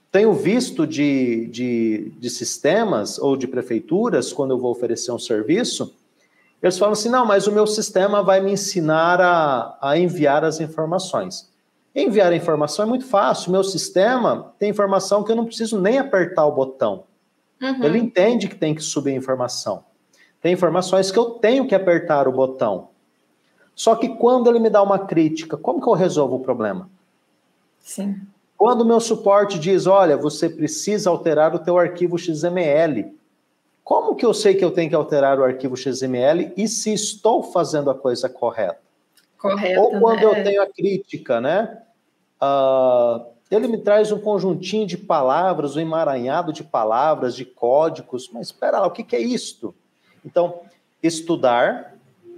Tenho 0.10 0.32
visto 0.32 0.88
de, 0.88 1.48
de, 1.48 2.14
de 2.18 2.30
sistemas 2.30 3.20
ou 3.20 3.36
de 3.36 3.46
prefeituras, 3.46 4.32
quando 4.32 4.52
eu 4.52 4.58
vou 4.58 4.72
oferecer 4.72 5.12
um 5.12 5.20
serviço, 5.20 5.94
eles 6.64 6.78
falam 6.78 6.94
assim: 6.94 7.10
não, 7.10 7.26
mas 7.26 7.48
o 7.48 7.52
meu 7.52 7.68
sistema 7.68 8.24
vai 8.24 8.40
me 8.40 8.54
ensinar 8.54 9.20
a, 9.20 9.78
a 9.82 9.98
enviar 9.98 10.46
as 10.46 10.62
informações. 10.62 11.52
Enviar 11.94 12.32
a 12.32 12.36
informação 12.38 12.86
é 12.86 12.88
muito 12.88 13.06
fácil. 13.06 13.50
O 13.50 13.52
meu 13.52 13.66
sistema 13.66 14.54
tem 14.58 14.70
informação 14.70 15.26
que 15.26 15.32
eu 15.34 15.36
não 15.36 15.44
preciso 15.44 15.78
nem 15.78 15.98
apertar 16.00 16.46
o 16.46 16.54
botão. 16.54 17.04
Uhum. 17.72 17.84
Ele 17.84 17.98
entende 17.98 18.48
que 18.48 18.56
tem 18.56 18.76
que 18.76 18.82
subir 18.82 19.16
informação. 19.16 19.84
Tem 20.42 20.54
informações 20.54 21.12
que 21.12 21.18
eu 21.18 21.32
tenho 21.32 21.68
que 21.68 21.74
apertar 21.74 22.28
o 22.28 22.32
botão. 22.32 22.90
Só 23.74 23.96
que 23.96 24.10
quando 24.10 24.50
ele 24.50 24.60
me 24.60 24.70
dá 24.70 24.82
uma 24.82 25.00
crítica, 25.00 25.58
como 25.58 25.82
que 25.82 25.90
eu 25.90 25.94
resolvo 25.94 26.36
o 26.36 26.40
problema? 26.40 26.90
Sim. 27.80 28.22
Quando 28.58 28.82
o 28.82 28.86
meu 28.86 29.00
suporte 29.00 29.60
diz, 29.60 29.86
olha, 29.86 30.16
você 30.16 30.50
precisa 30.50 31.10
alterar 31.10 31.54
o 31.54 31.60
teu 31.60 31.78
arquivo 31.78 32.18
XML. 32.18 33.14
Como 33.84 34.16
que 34.16 34.26
eu 34.26 34.34
sei 34.34 34.56
que 34.56 34.64
eu 34.64 34.72
tenho 34.72 34.90
que 34.90 34.96
alterar 34.96 35.40
o 35.40 35.44
arquivo 35.44 35.76
XML 35.76 36.54
e 36.56 36.68
se 36.68 36.94
estou 36.94 37.44
fazendo 37.44 37.90
a 37.90 37.96
coisa 37.96 38.30
correta? 38.30 38.80
Correto. 39.38 39.80
Ou 39.80 40.00
quando 40.00 40.20
né? 40.20 40.26
eu 40.26 40.44
tenho 40.44 40.62
a 40.62 40.68
crítica, 40.68 41.42
né? 41.42 41.82
Uh, 42.42 43.35
ele 43.50 43.68
me 43.68 43.78
traz 43.78 44.12
um 44.12 44.20
conjuntinho 44.20 44.88
de 44.88 44.98
palavras, 44.98 45.76
um 45.76 45.80
emaranhado 45.80 46.52
de 46.52 46.64
palavras, 46.64 47.36
de 47.36 47.46
códigos. 47.46 48.30
Mas 48.34 48.48
espera 48.48 48.80
lá, 48.80 48.88
o 48.88 48.92
que, 48.92 49.04
que 49.04 49.16
é 49.16 49.22
isto? 49.22 49.74
Então, 50.26 50.62
estudar, 51.02 51.96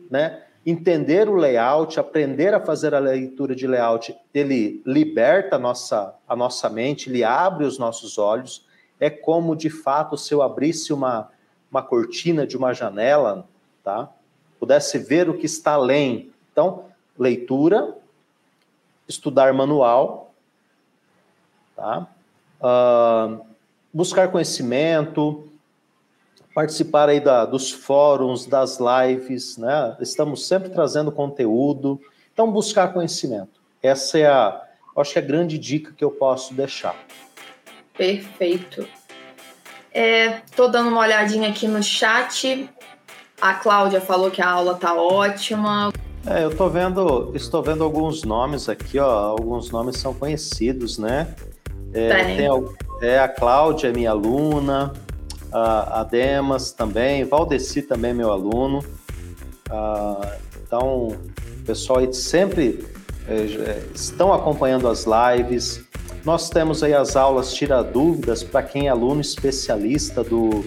né? 0.10 0.44
entender 0.66 1.30
o 1.30 1.36
layout, 1.36 1.98
aprender 1.98 2.54
a 2.54 2.60
fazer 2.60 2.94
a 2.94 3.00
leitura 3.00 3.56
de 3.56 3.66
layout, 3.66 4.14
ele 4.34 4.82
liberta 4.86 5.56
a 5.56 5.60
nossa, 5.60 6.14
a 6.28 6.36
nossa 6.36 6.70
mente, 6.70 7.10
ele 7.10 7.24
abre 7.24 7.64
os 7.64 7.80
nossos 7.80 8.18
olhos. 8.18 8.66
É 9.00 9.10
como, 9.10 9.56
de 9.56 9.70
fato, 9.70 10.18
se 10.18 10.34
eu 10.34 10.42
abrisse 10.42 10.92
uma, 10.92 11.30
uma 11.72 11.82
cortina 11.82 12.46
de 12.46 12.58
uma 12.58 12.74
janela, 12.74 13.48
tá? 13.82 14.12
pudesse 14.60 14.98
ver 14.98 15.30
o 15.30 15.38
que 15.38 15.46
está 15.46 15.74
além. 15.74 16.32
Então, 16.52 16.86
leitura, 17.18 17.96
estudar 19.08 19.54
manual, 19.54 20.27
Tá? 21.78 22.08
Uh, 22.60 23.46
buscar 23.94 24.30
conhecimento, 24.30 25.48
participar 26.56 27.08
aí 27.08 27.20
da, 27.20 27.46
dos 27.46 27.72
fóruns, 27.72 28.48
das 28.48 28.80
lives, 28.80 29.58
né? 29.58 29.96
Estamos 30.00 30.48
sempre 30.48 30.70
trazendo 30.70 31.12
conteúdo. 31.12 32.02
Então, 32.34 32.52
buscar 32.52 32.92
conhecimento. 32.92 33.62
Essa 33.82 34.18
é 34.18 34.26
a, 34.26 34.60
acho 34.98 35.14
que 35.14 35.20
é 35.20 35.22
a 35.22 35.26
grande 35.26 35.60
dica 35.60 35.94
que 35.96 36.04
eu 36.04 36.10
posso 36.10 36.56
deixar. 36.56 36.96
Perfeito. 37.96 38.88
Estou 39.94 40.68
é, 40.68 40.72
dando 40.72 40.90
uma 40.90 41.02
olhadinha 41.02 41.50
aqui 41.50 41.68
no 41.68 41.84
chat. 41.84 42.68
A 43.40 43.54
Cláudia 43.54 44.02
falou 44.02 44.32
que 44.32 44.42
a 44.42 44.50
aula 44.50 44.74
tá 44.74 44.96
ótima. 44.96 45.94
É, 46.26 46.44
eu 46.44 46.56
tô 46.56 46.68
vendo, 46.70 47.32
estou 47.36 47.62
vendo 47.62 47.84
alguns 47.84 48.24
nomes 48.24 48.68
aqui, 48.68 48.98
ó. 49.00 49.10
Alguns 49.10 49.70
nomes 49.70 49.98
são 49.98 50.14
conhecidos, 50.14 50.98
né? 50.98 51.36
É, 51.94 52.36
tem. 52.36 52.48
é, 53.02 53.20
a 53.20 53.28
Cláudia 53.28 53.90
é 53.90 53.94
minha 53.94 54.12
aluna, 54.12 54.94
a, 55.52 56.02
a 56.02 56.04
Demas 56.04 56.72
também, 56.72 57.24
Valdeci 57.24 57.82
também 57.82 58.12
é 58.12 58.14
meu 58.14 58.32
aluno. 58.32 58.84
Ah, 59.70 60.38
então, 60.66 61.08
o 61.08 61.66
pessoal 61.66 62.00
aí 62.00 62.14
sempre 62.14 62.86
é, 63.28 63.36
é, 63.36 63.84
estão 63.94 64.34
acompanhando 64.34 64.88
as 64.88 65.06
lives. 65.06 65.84
Nós 66.24 66.50
temos 66.50 66.84
aí 66.84 66.94
as 66.94 67.16
aulas 67.16 67.54
Tira 67.54 67.82
Dúvidas 67.84 68.44
para 68.44 68.64
quem 68.64 68.88
é 68.88 68.90
aluno 68.90 69.22
especialista 69.22 70.24
do, 70.24 70.66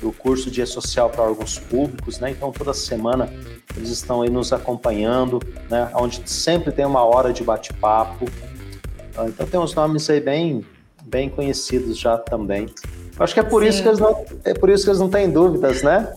do 0.00 0.12
curso 0.12 0.50
de 0.50 0.62
E-Social 0.62 1.10
para 1.10 1.24
órgãos 1.24 1.58
públicos, 1.58 2.18
né? 2.18 2.30
Então, 2.30 2.50
toda 2.52 2.72
semana 2.72 3.30
eles 3.76 3.90
estão 3.90 4.22
aí 4.22 4.30
nos 4.30 4.52
acompanhando, 4.52 5.40
né? 5.70 5.90
Onde 5.94 6.22
sempre 6.24 6.72
tem 6.72 6.86
uma 6.86 7.04
hora 7.04 7.32
de 7.32 7.44
bate-papo. 7.44 8.26
Ah, 9.18 9.26
então 9.26 9.44
tem 9.48 9.58
uns 9.58 9.74
nomes 9.74 10.08
aí 10.08 10.20
bem, 10.20 10.64
bem 11.02 11.28
conhecidos 11.28 11.98
já 11.98 12.16
também. 12.16 12.66
Acho 13.18 13.34
que 13.34 13.40
é 13.40 13.42
por, 13.42 13.64
isso 13.66 13.82
que 13.82 13.88
eles 13.88 13.98
não, 13.98 14.24
é 14.44 14.54
por 14.54 14.70
isso 14.70 14.84
que 14.84 14.90
eles 14.90 15.00
não 15.00 15.10
têm 15.10 15.28
dúvidas, 15.28 15.82
né? 15.82 16.16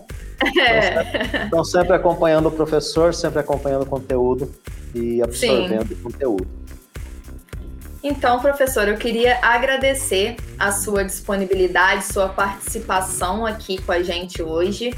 É. 0.60 1.46
Estão 1.46 1.64
sempre 1.64 1.96
acompanhando 1.96 2.48
o 2.48 2.52
professor, 2.52 3.12
sempre 3.12 3.40
acompanhando 3.40 3.84
o 3.84 3.86
conteúdo 3.88 4.54
e 4.94 5.22
absorvendo 5.22 5.88
Sim. 5.88 5.94
o 5.96 5.98
conteúdo. 5.98 6.48
Então, 8.04 8.40
professor, 8.40 8.88
eu 8.88 8.98
queria 8.98 9.40
agradecer 9.42 10.36
a 10.58 10.72
sua 10.72 11.04
disponibilidade, 11.04 12.06
sua 12.06 12.30
participação 12.30 13.46
aqui 13.46 13.82
com 13.82 13.92
a 13.92 14.02
gente 14.02 14.42
hoje. 14.44 14.94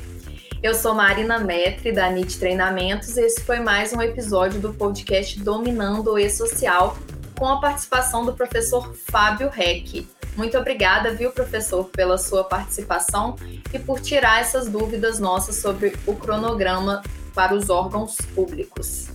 Eu 0.62 0.74
sou 0.74 0.94
Marina 0.94 1.40
Metre, 1.40 1.92
da 1.92 2.10
NIT 2.10 2.40
Treinamentos, 2.40 3.18
e 3.18 3.22
esse 3.22 3.42
foi 3.42 3.60
mais 3.60 3.92
um 3.92 4.02
episódio 4.02 4.62
do 4.62 4.74
podcast 4.74 5.38
Dominando 5.42 6.14
o 6.14 6.18
E-Social, 6.18 6.98
com 7.44 7.50
a 7.50 7.58
participação 7.58 8.26
do 8.26 8.32
professor 8.32 8.94
Fábio 8.96 9.50
Reck. 9.50 10.08
Muito 10.38 10.58
obrigada, 10.58 11.14
viu, 11.14 11.30
professor, 11.30 11.90
pela 11.90 12.18
sua 12.18 12.46
participação 12.46 13.36
e 13.74 13.78
por 13.78 14.00
tirar 14.00 14.40
essas 14.40 14.70
dúvidas 14.70 15.20
nossas 15.20 15.58
sobre 15.58 15.94
o 16.08 16.16
cronograma 16.16 17.04
para 17.36 17.54
os 17.54 17.70
órgãos 17.70 18.16
públicos. 18.34 19.10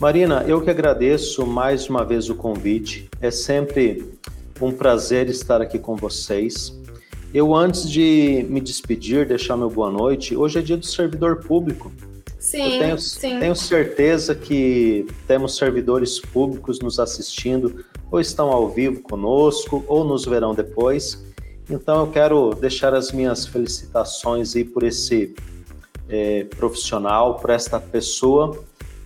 Marina, 0.00 0.42
eu 0.48 0.60
que 0.62 0.68
agradeço 0.68 1.46
mais 1.46 1.88
uma 1.88 2.04
vez 2.04 2.28
o 2.28 2.34
convite. 2.34 3.08
É 3.20 3.30
sempre 3.30 4.18
um 4.60 4.72
prazer 4.72 5.28
estar 5.28 5.62
aqui 5.62 5.78
com 5.78 5.94
vocês. 5.94 6.76
Eu, 7.32 7.54
antes 7.54 7.88
de 7.88 8.44
me 8.50 8.60
despedir, 8.60 9.28
deixar 9.28 9.56
meu 9.56 9.70
boa 9.70 9.92
noite, 9.92 10.36
hoje 10.36 10.58
é 10.58 10.60
dia 10.60 10.76
do 10.76 10.86
servidor 10.86 11.36
público. 11.36 11.92
Sim, 12.42 12.74
eu 12.74 12.78
tenho, 12.80 12.98
sim. 12.98 13.38
tenho 13.38 13.54
certeza 13.54 14.34
que 14.34 15.06
temos 15.28 15.56
servidores 15.56 16.18
públicos 16.18 16.80
nos 16.80 16.98
assistindo, 16.98 17.84
ou 18.10 18.18
estão 18.18 18.50
ao 18.50 18.68
vivo 18.68 19.00
conosco, 19.00 19.84
ou 19.86 20.02
nos 20.02 20.24
verão 20.24 20.52
depois. 20.52 21.24
Então, 21.70 22.00
eu 22.00 22.08
quero 22.08 22.52
deixar 22.56 22.94
as 22.94 23.12
minhas 23.12 23.46
felicitações 23.46 24.56
aí 24.56 24.64
por 24.64 24.82
esse 24.82 25.36
é, 26.08 26.42
profissional, 26.56 27.36
por 27.36 27.50
esta 27.50 27.78
pessoa 27.78 28.58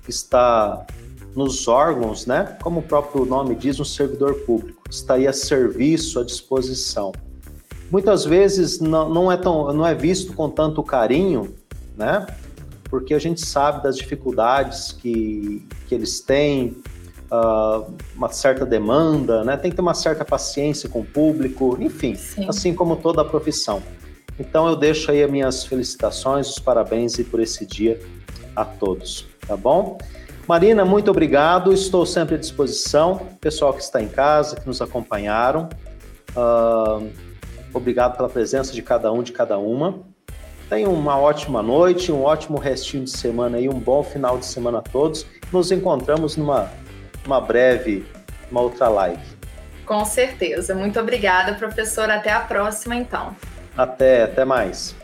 que 0.02 0.08
está 0.10 0.86
nos 1.34 1.68
órgãos, 1.68 2.24
né? 2.24 2.56
Como 2.62 2.80
o 2.80 2.82
próprio 2.82 3.26
nome 3.26 3.54
diz, 3.54 3.78
um 3.78 3.84
servidor 3.84 4.34
público, 4.46 4.82
está 4.90 5.12
aí 5.12 5.26
a 5.26 5.32
serviço, 5.34 6.18
à 6.18 6.24
disposição 6.24 7.12
muitas 7.90 8.24
vezes 8.24 8.80
não, 8.80 9.08
não, 9.08 9.30
é 9.30 9.36
tão, 9.36 9.72
não 9.72 9.86
é 9.86 9.94
visto 9.94 10.32
com 10.32 10.50
tanto 10.50 10.82
carinho, 10.82 11.54
né? 11.96 12.26
Porque 12.88 13.14
a 13.14 13.18
gente 13.18 13.44
sabe 13.44 13.82
das 13.82 13.96
dificuldades 13.96 14.92
que, 14.92 15.66
que 15.86 15.94
eles 15.94 16.20
têm, 16.20 16.76
uh, 17.30 17.92
uma 18.14 18.28
certa 18.28 18.64
demanda, 18.64 19.44
né? 19.44 19.56
Tem 19.56 19.70
que 19.70 19.76
ter 19.76 19.82
uma 19.82 19.94
certa 19.94 20.24
paciência 20.24 20.88
com 20.88 21.00
o 21.00 21.04
público, 21.04 21.76
enfim, 21.80 22.14
Sim. 22.14 22.48
assim 22.48 22.74
como 22.74 22.96
toda 22.96 23.22
a 23.22 23.24
profissão. 23.24 23.82
Então 24.38 24.68
eu 24.68 24.76
deixo 24.76 25.10
aí 25.10 25.22
as 25.22 25.30
minhas 25.30 25.64
felicitações, 25.64 26.48
os 26.48 26.58
parabéns 26.58 27.18
e 27.18 27.24
por 27.24 27.40
esse 27.40 27.64
dia 27.64 28.00
a 28.54 28.64
todos, 28.64 29.26
tá 29.46 29.56
bom? 29.56 29.98
Marina, 30.46 30.84
muito 30.84 31.10
obrigado. 31.10 31.72
Estou 31.72 32.06
sempre 32.06 32.36
à 32.36 32.38
disposição. 32.38 33.26
Pessoal 33.40 33.72
que 33.72 33.82
está 33.82 34.00
em 34.00 34.08
casa, 34.08 34.54
que 34.54 34.66
nos 34.66 34.80
acompanharam. 34.80 35.68
Uh, 36.36 37.10
Obrigado 37.76 38.16
pela 38.16 38.28
presença 38.28 38.72
de 38.72 38.80
cada 38.80 39.12
um, 39.12 39.22
de 39.22 39.32
cada 39.32 39.58
uma. 39.58 40.00
Tenham 40.68 40.92
uma 40.92 41.16
ótima 41.16 41.62
noite, 41.62 42.10
um 42.10 42.24
ótimo 42.24 42.58
restinho 42.58 43.04
de 43.04 43.10
semana 43.10 43.60
e 43.60 43.68
um 43.68 43.78
bom 43.78 44.02
final 44.02 44.36
de 44.36 44.46
semana 44.46 44.78
a 44.78 44.82
todos. 44.82 45.24
Nos 45.52 45.70
encontramos 45.70 46.36
numa 46.36 46.72
uma 47.24 47.40
breve, 47.40 48.04
uma 48.50 48.62
outra 48.62 48.88
live. 48.88 49.22
Com 49.84 50.04
certeza. 50.04 50.74
Muito 50.74 50.98
obrigada, 50.98 51.54
professor. 51.54 52.10
Até 52.10 52.32
a 52.32 52.40
próxima, 52.40 52.96
então. 52.96 53.36
Até, 53.76 54.24
até 54.24 54.44
mais. 54.44 54.96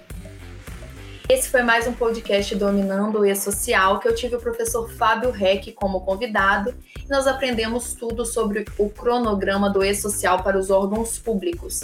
Esse 1.28 1.48
foi 1.48 1.62
mais 1.62 1.86
um 1.86 1.92
podcast 1.92 2.54
Dominando 2.56 3.20
o 3.20 3.24
E-Social, 3.24 4.00
que 4.00 4.08
eu 4.08 4.14
tive 4.14 4.34
o 4.34 4.40
professor 4.40 4.90
Fábio 4.90 5.30
Reck 5.30 5.72
como 5.72 6.00
convidado 6.00 6.74
e 6.98 7.08
nós 7.08 7.28
aprendemos 7.28 7.94
tudo 7.94 8.26
sobre 8.26 8.64
o 8.76 8.90
cronograma 8.90 9.70
do 9.70 9.84
E-Social 9.84 10.42
para 10.42 10.58
os 10.58 10.70
órgãos 10.70 11.18
públicos. 11.18 11.82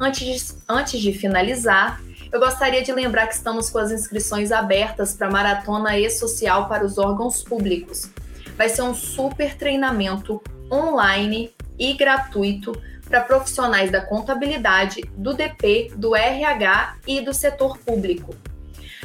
Antes 0.00 0.26
de, 0.26 0.54
antes 0.68 1.00
de 1.00 1.12
finalizar, 1.12 2.00
eu 2.32 2.40
gostaria 2.40 2.82
de 2.82 2.90
lembrar 2.92 3.26
que 3.26 3.34
estamos 3.34 3.68
com 3.68 3.78
as 3.78 3.92
inscrições 3.92 4.50
abertas 4.50 5.14
para 5.14 5.26
a 5.26 5.30
Maratona 5.30 5.98
E-Social 5.98 6.66
para 6.66 6.84
os 6.84 6.96
órgãos 6.96 7.42
públicos. 7.42 8.10
Vai 8.56 8.70
ser 8.70 8.82
um 8.82 8.94
super 8.94 9.54
treinamento 9.54 10.42
online 10.70 11.54
e 11.78 11.92
gratuito 11.92 12.72
para 13.06 13.20
profissionais 13.20 13.90
da 13.90 14.00
contabilidade, 14.00 15.02
do 15.14 15.34
DP, 15.34 15.92
do 15.94 16.16
RH 16.16 16.96
e 17.06 17.20
do 17.20 17.34
setor 17.34 17.76
público. 17.76 18.34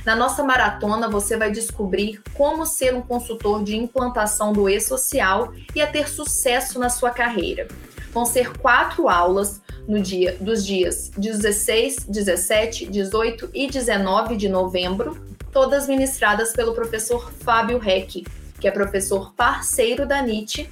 Na 0.06 0.16
nossa 0.16 0.42
maratona, 0.42 1.10
você 1.10 1.36
vai 1.36 1.52
descobrir 1.52 2.22
como 2.34 2.66
ser 2.66 2.96
um 2.96 3.02
consultor 3.02 3.62
de 3.62 3.76
implantação 3.76 4.54
do 4.54 4.70
e-social 4.70 5.54
e 5.76 5.82
a 5.82 5.88
ter 5.88 6.08
sucesso 6.08 6.80
na 6.80 6.90
sua 6.90 7.12
carreira. 7.12 7.68
Vão 8.14 8.26
ser 8.26 8.58
quatro 8.58 9.10
aulas 9.10 9.62
no 9.88 10.02
dia 10.02 10.36
dos 10.40 10.66
dias 10.66 11.12
16, 11.18 12.06
17, 12.10 12.88
18 12.88 13.50
e 13.54 13.68
19 13.68 14.36
de 14.36 14.50
novembro, 14.50 15.18
todas 15.52 15.88
ministradas 15.88 16.52
pelo 16.54 16.74
professor 16.74 17.32
Fábio 17.32 17.78
Reck, 17.78 18.26
que 18.60 18.68
é 18.68 18.72
professor 18.72 19.34
parceiro 19.34 20.06
da 20.06 20.22
NIT 20.22 20.70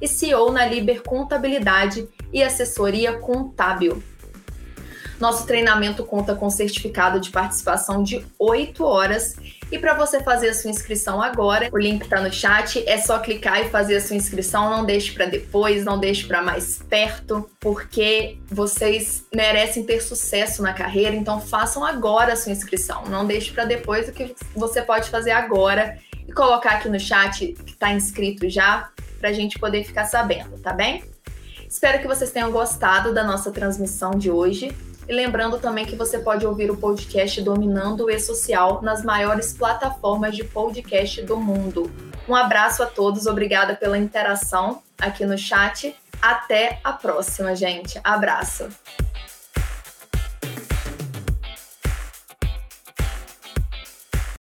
e 0.00 0.08
CEO 0.08 0.50
na 0.50 0.66
Liber 0.66 1.02
Contabilidade 1.02 2.08
e 2.32 2.42
Assessoria 2.42 3.18
Contábil. 3.18 4.02
Nosso 5.18 5.46
treinamento 5.46 6.04
conta 6.04 6.34
com 6.34 6.50
certificado 6.50 7.18
de 7.18 7.30
participação 7.30 8.02
de 8.02 8.24
8 8.38 8.84
horas. 8.84 9.34
E 9.72 9.78
para 9.78 9.94
você 9.94 10.22
fazer 10.22 10.50
a 10.50 10.54
sua 10.54 10.70
inscrição 10.70 11.22
agora, 11.22 11.68
o 11.72 11.78
link 11.78 12.02
está 12.02 12.20
no 12.20 12.32
chat, 12.32 12.82
é 12.86 12.98
só 12.98 13.18
clicar 13.18 13.60
e 13.62 13.70
fazer 13.70 13.96
a 13.96 14.00
sua 14.00 14.14
inscrição. 14.14 14.70
Não 14.70 14.84
deixe 14.84 15.12
para 15.12 15.26
depois, 15.26 15.84
não 15.84 15.98
deixe 15.98 16.26
para 16.26 16.42
mais 16.42 16.82
perto, 16.88 17.50
porque 17.58 18.38
vocês 18.48 19.24
merecem 19.34 19.84
ter 19.84 20.00
sucesso 20.00 20.62
na 20.62 20.72
carreira. 20.72 21.16
Então 21.16 21.40
façam 21.40 21.84
agora 21.84 22.34
a 22.34 22.36
sua 22.36 22.52
inscrição. 22.52 23.04
Não 23.06 23.26
deixe 23.26 23.52
para 23.52 23.64
depois 23.64 24.08
o 24.08 24.12
que 24.12 24.34
você 24.54 24.82
pode 24.82 25.08
fazer 25.08 25.32
agora 25.32 25.98
e 26.28 26.32
colocar 26.32 26.72
aqui 26.72 26.88
no 26.88 27.00
chat 27.00 27.54
que 27.64 27.72
está 27.72 27.92
inscrito 27.92 28.48
já, 28.50 28.90
para 29.18 29.30
a 29.30 29.32
gente 29.32 29.58
poder 29.58 29.82
ficar 29.82 30.04
sabendo, 30.04 30.58
tá 30.58 30.72
bem? 30.72 31.02
Espero 31.68 32.00
que 32.00 32.06
vocês 32.06 32.30
tenham 32.30 32.50
gostado 32.52 33.12
da 33.12 33.24
nossa 33.24 33.50
transmissão 33.50 34.12
de 34.12 34.30
hoje. 34.30 34.76
E 35.08 35.12
lembrando 35.12 35.58
também 35.58 35.86
que 35.86 35.94
você 35.94 36.18
pode 36.18 36.44
ouvir 36.44 36.70
o 36.70 36.76
podcast 36.76 37.40
Dominando 37.40 38.04
o 38.04 38.10
E-Social 38.10 38.82
nas 38.82 39.04
maiores 39.04 39.52
plataformas 39.52 40.34
de 40.34 40.42
podcast 40.42 41.22
do 41.22 41.36
mundo. 41.36 41.90
Um 42.28 42.34
abraço 42.34 42.82
a 42.82 42.86
todos, 42.86 43.26
obrigada 43.26 43.76
pela 43.76 43.96
interação 43.96 44.82
aqui 44.98 45.24
no 45.24 45.38
chat. 45.38 45.94
Até 46.20 46.80
a 46.82 46.92
próxima, 46.92 47.54
gente. 47.54 48.00
Abraço. 48.02 48.68